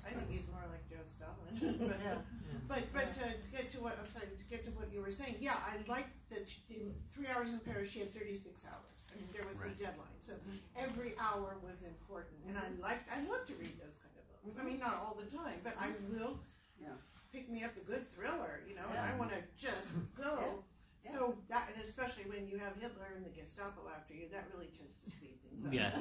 [0.05, 1.57] I think he's more like Joe Stalin.
[1.89, 2.21] but, Yeah.
[2.69, 5.41] but but to get to what I'm sorry to get to what you were saying,
[5.41, 7.89] yeah, I like that she did three hours in Paris.
[7.89, 8.97] She had 36 hours.
[9.11, 10.59] I mean, there was a deadline, so mm-hmm.
[10.75, 13.07] every hour was important, and I liked.
[13.09, 14.59] I love to read those kind of books.
[14.59, 14.85] I mean, mm-hmm.
[14.85, 16.19] not all the time, but I mm-hmm.
[16.19, 16.39] will.
[16.79, 16.93] Yeah.
[17.33, 20.63] Pick me up a good thriller, you know, and I want to just go.
[21.03, 21.11] Yeah.
[21.11, 24.69] So that, and especially when you have Hitler and the Gestapo after you, that really
[24.77, 25.73] tends to speed things up.
[25.73, 25.91] Yeah.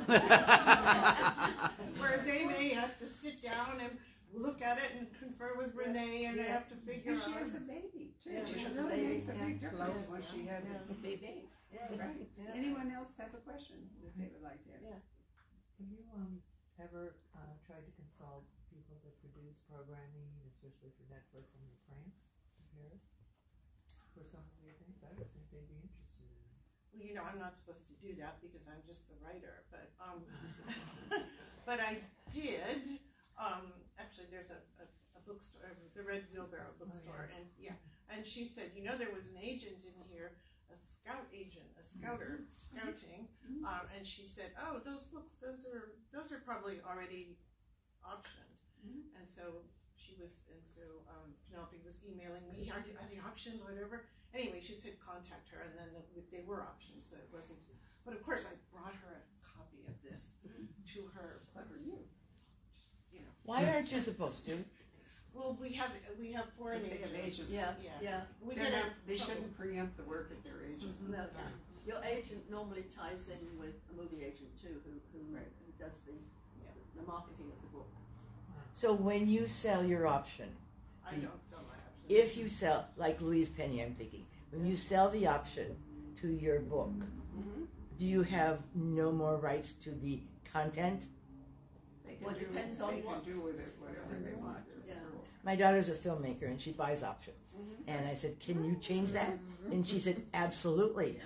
[1.99, 3.91] Whereas Amy has to sit down and
[4.37, 6.61] look at it and confer with René, and they Yeah.
[6.61, 7.41] have to figure And she out.
[7.41, 9.47] has a baby too, Yeah, which she has a really baby, makes a yeah.
[9.49, 10.11] big difference Yeah.
[10.13, 10.83] when she had Yeah.
[10.93, 11.49] a baby.
[11.73, 11.97] Yeah.
[11.97, 12.29] Right.
[12.37, 12.53] Yeah.
[12.55, 14.85] Anyone else have a question that they would like to ask?
[14.85, 15.01] Yeah.
[15.81, 16.43] Have you um
[16.79, 22.21] ever uh, tried to consult people that produce programming, especially for Netflix in France,
[22.61, 23.03] in Paris,
[24.15, 25.01] for some of your things?
[25.03, 26.45] I don't think they'd be interested in.
[26.93, 29.93] Well, you know, I'm not supposed to do that because I'm just the writer, but
[30.01, 30.25] um,
[31.67, 32.01] but I
[32.33, 33.01] did.
[33.37, 33.69] Um,
[34.01, 37.77] actually, there's a, a, a bookstore, the Red Wheelbarrow bookstore, and yeah,
[38.09, 40.33] and she said, you know, there was an agent in here,
[40.73, 43.29] a scout agent, a scouter, scouting,
[43.69, 47.37] um, and she said, oh, those books, those are those are probably already
[48.01, 48.57] optioned,
[49.21, 49.61] and so
[50.01, 54.07] she was, and so um, Penelope was emailing me, are, they- are they optioned, whatever.
[54.33, 57.59] Anyway, she said contact her, and then the, they were options, so it wasn't.
[58.05, 60.37] But of course, I brought her a copy of this
[60.95, 61.43] to her.
[61.53, 62.01] Clever you.
[63.17, 64.65] Just, you know, Why aren't you supposed to?
[65.35, 65.91] well, we have
[66.21, 67.41] we have foreign they have agents.
[67.41, 67.53] agents.
[67.53, 67.73] Yeah.
[67.83, 67.91] Yeah.
[68.03, 68.21] Yeah.
[68.43, 69.33] We They're get not, a they trouble.
[69.35, 70.95] shouldn't preempt the work of their agent.
[71.11, 71.25] No,
[71.87, 75.45] your agent normally ties in with a movie agent too, who who, Right.
[75.65, 76.13] who does the
[76.99, 77.89] the marketing of the book.
[78.73, 80.49] So when you sell your option,
[81.07, 82.09] I don't sell my options.
[82.09, 85.77] if you sell, like Louise Penny, I'm thinking, when you sell the option
[86.23, 86.91] to your book,
[87.39, 87.67] Mhm.
[87.99, 91.09] do you have no more rights to the content?
[92.19, 94.59] They can Well, do, depends they on can what- do with it whatever they want.
[94.79, 95.01] is the Yeah.
[95.13, 95.25] rule.
[95.45, 97.55] My daughter's a filmmaker and she buys options.
[97.55, 97.85] Mhm.
[97.89, 99.39] And I said, Can you change that?
[99.71, 101.21] And she said, Absolutely.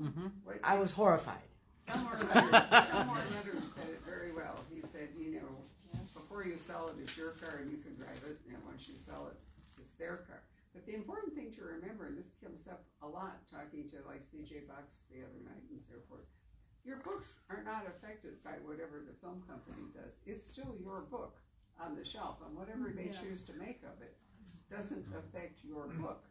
[0.00, 0.26] Mm-hmm.
[0.44, 1.42] What- I was horrified.
[1.88, 2.54] Elmore Leonard,
[2.92, 4.56] Elmore Leonard said it very well.
[4.70, 8.22] He said, you know, before you sell it, it's your car and you can drive
[8.26, 9.36] it, and once you sell it,
[9.78, 10.40] it's their car.
[10.72, 14.22] But the important thing to remember, and this comes up a lot talking to like
[14.24, 16.24] CJ Box the other night and so forth,
[16.84, 20.18] your books are not affected by whatever the film company does.
[20.26, 21.36] It's still your book
[21.80, 23.20] on the shelf, and whatever they Yeah.
[23.20, 24.16] choose to make of it
[24.70, 26.02] doesn't affect your mm-hmm.
[26.02, 26.24] book.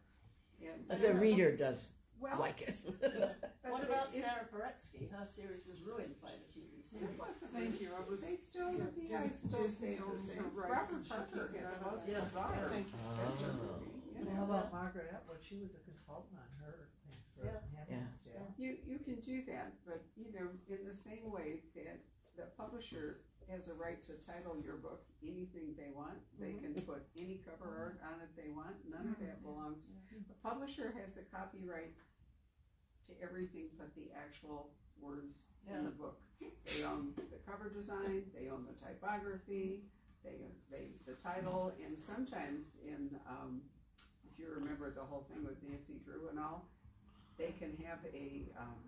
[0.60, 1.90] And But the reader does
[2.20, 2.76] well, like it.
[3.62, 5.10] What it- about it's- Sara Paretsky?
[5.10, 7.18] Her series was ruined by the TV It series.
[7.18, 7.52] wasn't.
[7.54, 10.42] Thank you, I was- They still, yeah, the Dis- I still Disney the owns same.
[10.44, 12.20] her rights Robert and she Parker can't get had out the of most it.
[12.22, 12.68] bizarre.
[12.70, 13.62] Thank you, Spencer Oh.
[13.80, 14.34] movie, you know.
[14.36, 15.42] how about Margaret Atwood?
[15.42, 17.58] She was a consultant on her things for Yeah.
[17.76, 18.46] Handmaid's Tale.
[18.58, 21.98] You, you can do that, but, you know, in the same way that
[22.36, 23.20] the publisher
[23.50, 27.68] has a right to title your book anything they want, they can put any cover
[27.74, 29.84] art on it they want, none of that belongs.
[30.10, 31.94] The publisher has the copyright
[33.06, 34.70] to everything but the actual
[35.00, 36.20] words in the book.
[36.40, 39.82] They own the cover design, they own the typography,
[40.24, 40.38] they,
[40.70, 43.60] they, the title, and sometimes in, um,
[44.24, 46.68] if you remember the whole thing with Nancy Drew and all,
[47.42, 48.78] they can have a, um,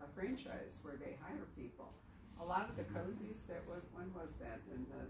[0.00, 1.92] a franchise where they hire people.
[2.40, 5.04] A lot of the cozies that was, when was that, in the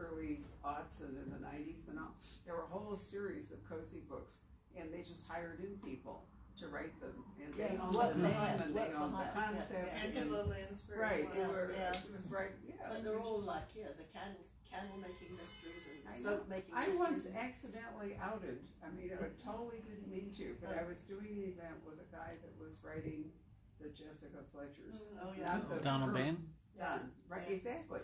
[0.00, 2.14] early aughts and in the nineties and all,
[2.46, 4.38] there were a whole series of cozy books,
[4.78, 6.24] and they just hired in people
[6.56, 7.12] to write them,
[7.44, 9.62] and they Yeah, owned work the for name hire, and they owned the hire, yeah,
[9.70, 10.06] yeah.
[10.06, 10.98] and- Angela Lansbury.
[10.98, 11.92] Right, was- they were, yeah.
[11.92, 12.74] it was right, yeah.
[12.88, 14.40] But they're all like, yeah, the candle,
[14.70, 16.30] candle making mysteries I and know.
[16.36, 16.98] soap making I mysteries.
[17.00, 21.56] once accidentally outed, I mean, I totally didn't mean to, but I was doing an
[21.56, 23.32] event with a guy that was writing
[23.80, 25.08] the Jessica Fletchers.
[25.08, 25.24] Mm-hmm.
[25.24, 25.56] Oh, yeah.
[25.56, 26.24] Not the Donald group.
[26.24, 26.36] Bain?
[26.76, 27.56] Done, right, Yeah.
[27.56, 28.00] exactly.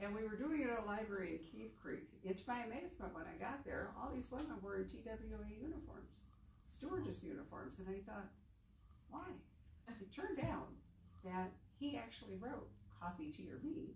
[0.00, 2.10] And we were doing it at a library in Cave Creek.
[2.26, 6.18] And to my amazement, when I got there, all these women were in TWA uniforms,
[6.66, 8.26] stewardess uniforms, and I thought,
[9.08, 9.30] why?
[9.88, 10.68] It turned out
[11.24, 12.68] that he actually wrote
[13.00, 13.94] Coffee, Tea, or Me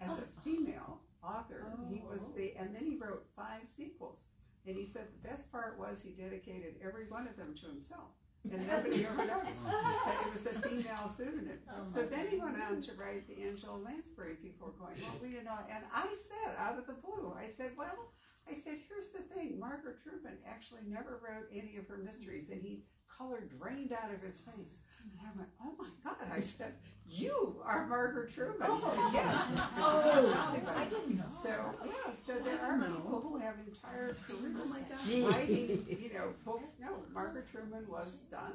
[0.00, 1.66] as a female author.
[1.90, 2.36] He was oh.
[2.36, 4.26] the, and then he wrote five sequels.
[4.66, 8.16] And he said the best part was he dedicated every one of them to himself.
[8.52, 11.60] And nobody ever noticed that it was a female pseudonym.
[11.68, 14.36] Oh So then he went on to write the Angela Lansbury.
[14.36, 15.64] People were going, well, we didn't know.
[15.68, 18.12] And I said, out of the blue, I said, well,
[18.48, 19.58] I said, here's the thing.
[19.58, 22.84] Margaret Truman actually never wrote any of her mysteries, and he
[23.18, 24.80] color drained out of his face.
[25.02, 26.16] And I went, oh my God.
[26.34, 26.72] I said,
[27.08, 28.54] you are Margaret Truman.
[28.60, 29.36] He said, yes.
[29.78, 31.24] Oh, I didn't know.
[31.42, 31.50] So,
[31.84, 34.72] yeah, so there are people who have entire careers
[35.06, 35.22] Gee.
[35.24, 36.70] writing, you know, books.
[36.80, 38.54] No, Margaret Truman was done.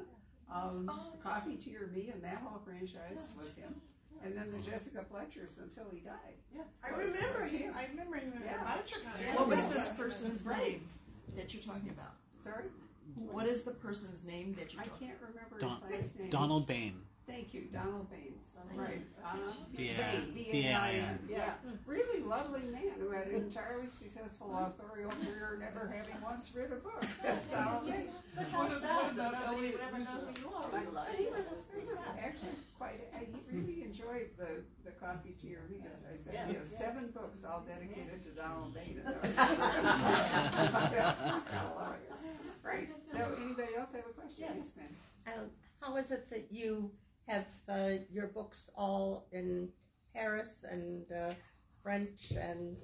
[0.52, 0.90] Um,
[1.22, 3.72] Coffee, Tea, or Me, and that whole franchise was him.
[4.24, 6.34] And then the Jessica Fletchers until he died.
[6.54, 8.60] Yeah, I Was- remember was him, I remember him Yeah.
[8.60, 9.38] a voucher counter.
[9.38, 10.86] What was this person's name
[11.36, 12.12] that you're talking about?
[12.42, 12.64] Sorry?
[13.16, 16.30] What is the person's name that you're I talking can't remember Don- his last name.
[16.30, 16.94] Donald Bain.
[17.26, 18.50] Thank you, Donald Baines.
[18.74, 19.02] Right.
[19.24, 19.36] Uh,
[19.76, 21.18] B- Bain, B-A-I-N.
[21.30, 21.52] Yeah.
[21.86, 26.76] Really lovely man who had an entirely successful authorial career, never having once written a
[26.80, 27.04] book.
[27.22, 28.08] That's Donald Bain.
[28.34, 30.38] But how What- sad what that about nobody Elliot would ever know Roosevelt?
[30.38, 30.68] who you are.
[30.72, 34.48] But, but he was, he was actually quite, I he really enjoyed the,
[34.84, 36.34] the coffee tea or me, as I said.
[36.34, 36.78] Yeah, He has yeah.
[36.78, 39.00] seven books all dedicated to Donald Bain.
[42.62, 44.44] Right, so anybody else have a question?
[44.48, 44.54] Yeah.
[44.58, 44.96] Yes, ma'am.
[45.26, 45.50] Um,
[45.80, 46.90] how is it that you
[47.26, 49.68] have uh, your books all in
[50.14, 51.32] Paris and uh,
[51.82, 52.76] French, and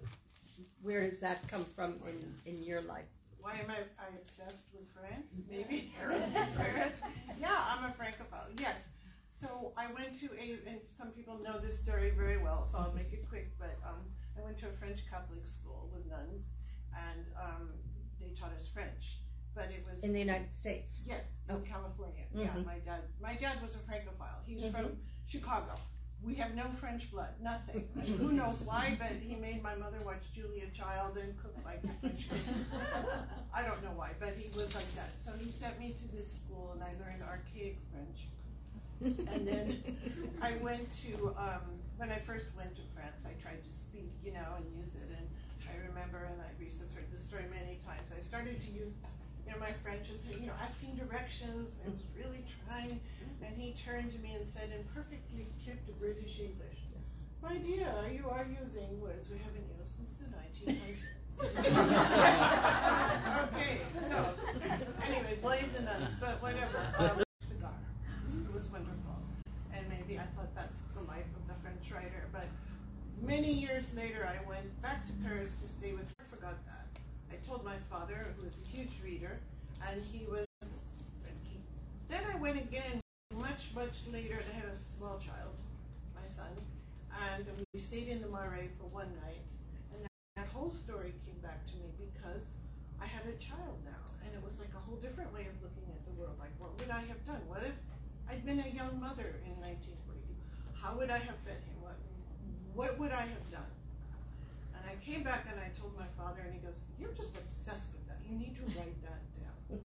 [0.83, 3.05] where does that come from in, in your life?
[3.41, 5.35] Why am I, I obsessed with France?
[5.51, 6.35] Maybe France.
[7.41, 8.49] yeah, I'm a francophile.
[8.59, 8.89] Yes.
[9.29, 12.95] So I went to a, and some people know this story very well, so I'll
[12.95, 13.51] make it quick.
[13.59, 14.01] But um,
[14.37, 16.47] I went to a French Catholic school with nuns,
[16.95, 17.69] and um,
[18.21, 19.19] they taught us French.
[19.57, 21.03] But it was In the United States?
[21.09, 21.71] Yes, in Okay.
[21.71, 22.25] California.
[22.35, 22.67] Yeah, Mhm.
[22.67, 23.01] my dad.
[23.21, 24.43] My dad was a francophile.
[24.45, 24.71] He's Mhm.
[24.73, 25.75] from Chicago.
[26.23, 27.89] We have no French blood, nothing.
[28.21, 28.97] Who knows why?
[28.99, 32.29] But he made my mother watch Julia Child and cook like a French.
[33.55, 35.19] I don't know why, but he was like that.
[35.19, 38.29] So he sent me to this school, and I learned archaic French.
[39.01, 39.83] And then
[40.43, 43.25] I went to um, when I first went to France.
[43.25, 45.09] I tried to speak, you know, and use it.
[45.17, 45.27] And
[45.71, 46.59] I remember, and I've
[46.95, 48.09] heard this story many times.
[48.17, 48.95] I started to use,
[49.47, 53.01] you know, my French was you know, asking directions and was really trying.
[53.45, 57.23] And he turned to me and said in perfectly clipped British English, yes.
[57.43, 60.99] my dear, you are using words we haven't used since the 1900s.
[63.53, 64.35] okay, so
[65.07, 66.81] anyway, blame the nuns, but whatever.
[66.99, 67.75] Um, cigar.
[68.33, 69.21] It was wonderful.
[69.73, 72.49] And maybe I thought that's the life of the French writer, but
[73.23, 76.86] many years later I went back to Paris to stay with her, forgot that
[77.47, 79.39] Told my father, who was a huge reader,
[79.87, 80.47] and he was.
[82.09, 83.01] Then I went again,
[83.39, 84.39] much much later.
[84.51, 85.55] I had a small child,
[86.15, 86.51] my son,
[87.31, 89.43] and we stayed in the Marais for one night,
[89.95, 92.51] and that, that whole story came back to me because
[93.01, 95.87] I had a child now, and it was like a whole different way of looking
[95.95, 96.35] at the world.
[96.41, 97.43] Like, what would I have done?
[97.47, 97.79] What if
[98.29, 100.35] I'd been a young mother in 1942?
[100.75, 101.79] How would I have fed him?
[101.79, 101.95] What
[102.75, 103.76] what would I have done?
[104.97, 108.07] I came back and I told my father, and he goes, "You're just obsessed with
[108.09, 108.19] that.
[108.29, 109.83] You need to write that down."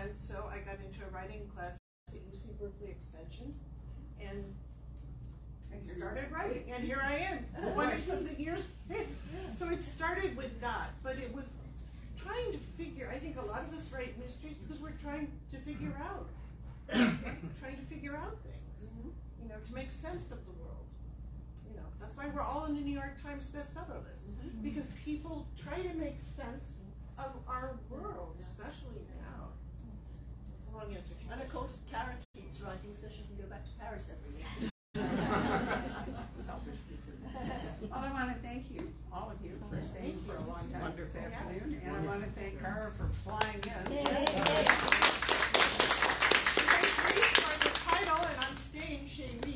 [0.00, 1.76] And so I got into a writing class
[2.08, 3.54] at UC Berkeley Extension,
[4.20, 4.44] and
[5.72, 8.62] I started writing, and here I am, twenty something years.
[9.52, 11.52] so it started with that, but it was
[12.16, 13.10] trying to figure.
[13.12, 16.28] I think a lot of us write mysteries because we're trying to figure out,
[16.88, 19.08] trying to figure out things, mm-hmm.
[19.42, 20.85] you know, to make sense of the world.
[21.76, 24.64] You know, that's why we're all in the New York Times bestseller list mm-hmm.
[24.64, 26.78] because people try to make sense
[27.18, 29.52] of our world, especially now.
[30.56, 33.64] It's a long answer And of course, Cara keeps writing so she can go back
[33.64, 34.48] to Paris every year.
[36.40, 37.12] Selfish reason.
[37.90, 40.94] Well, I want to thank you, all of you, for staying for a long time
[40.96, 41.20] this Wonderful.
[41.20, 43.84] afternoon, and I want to thank Cara for flying in.
[43.84, 44.30] Thank
[47.16, 49.55] you for the title, and I'm staying Chez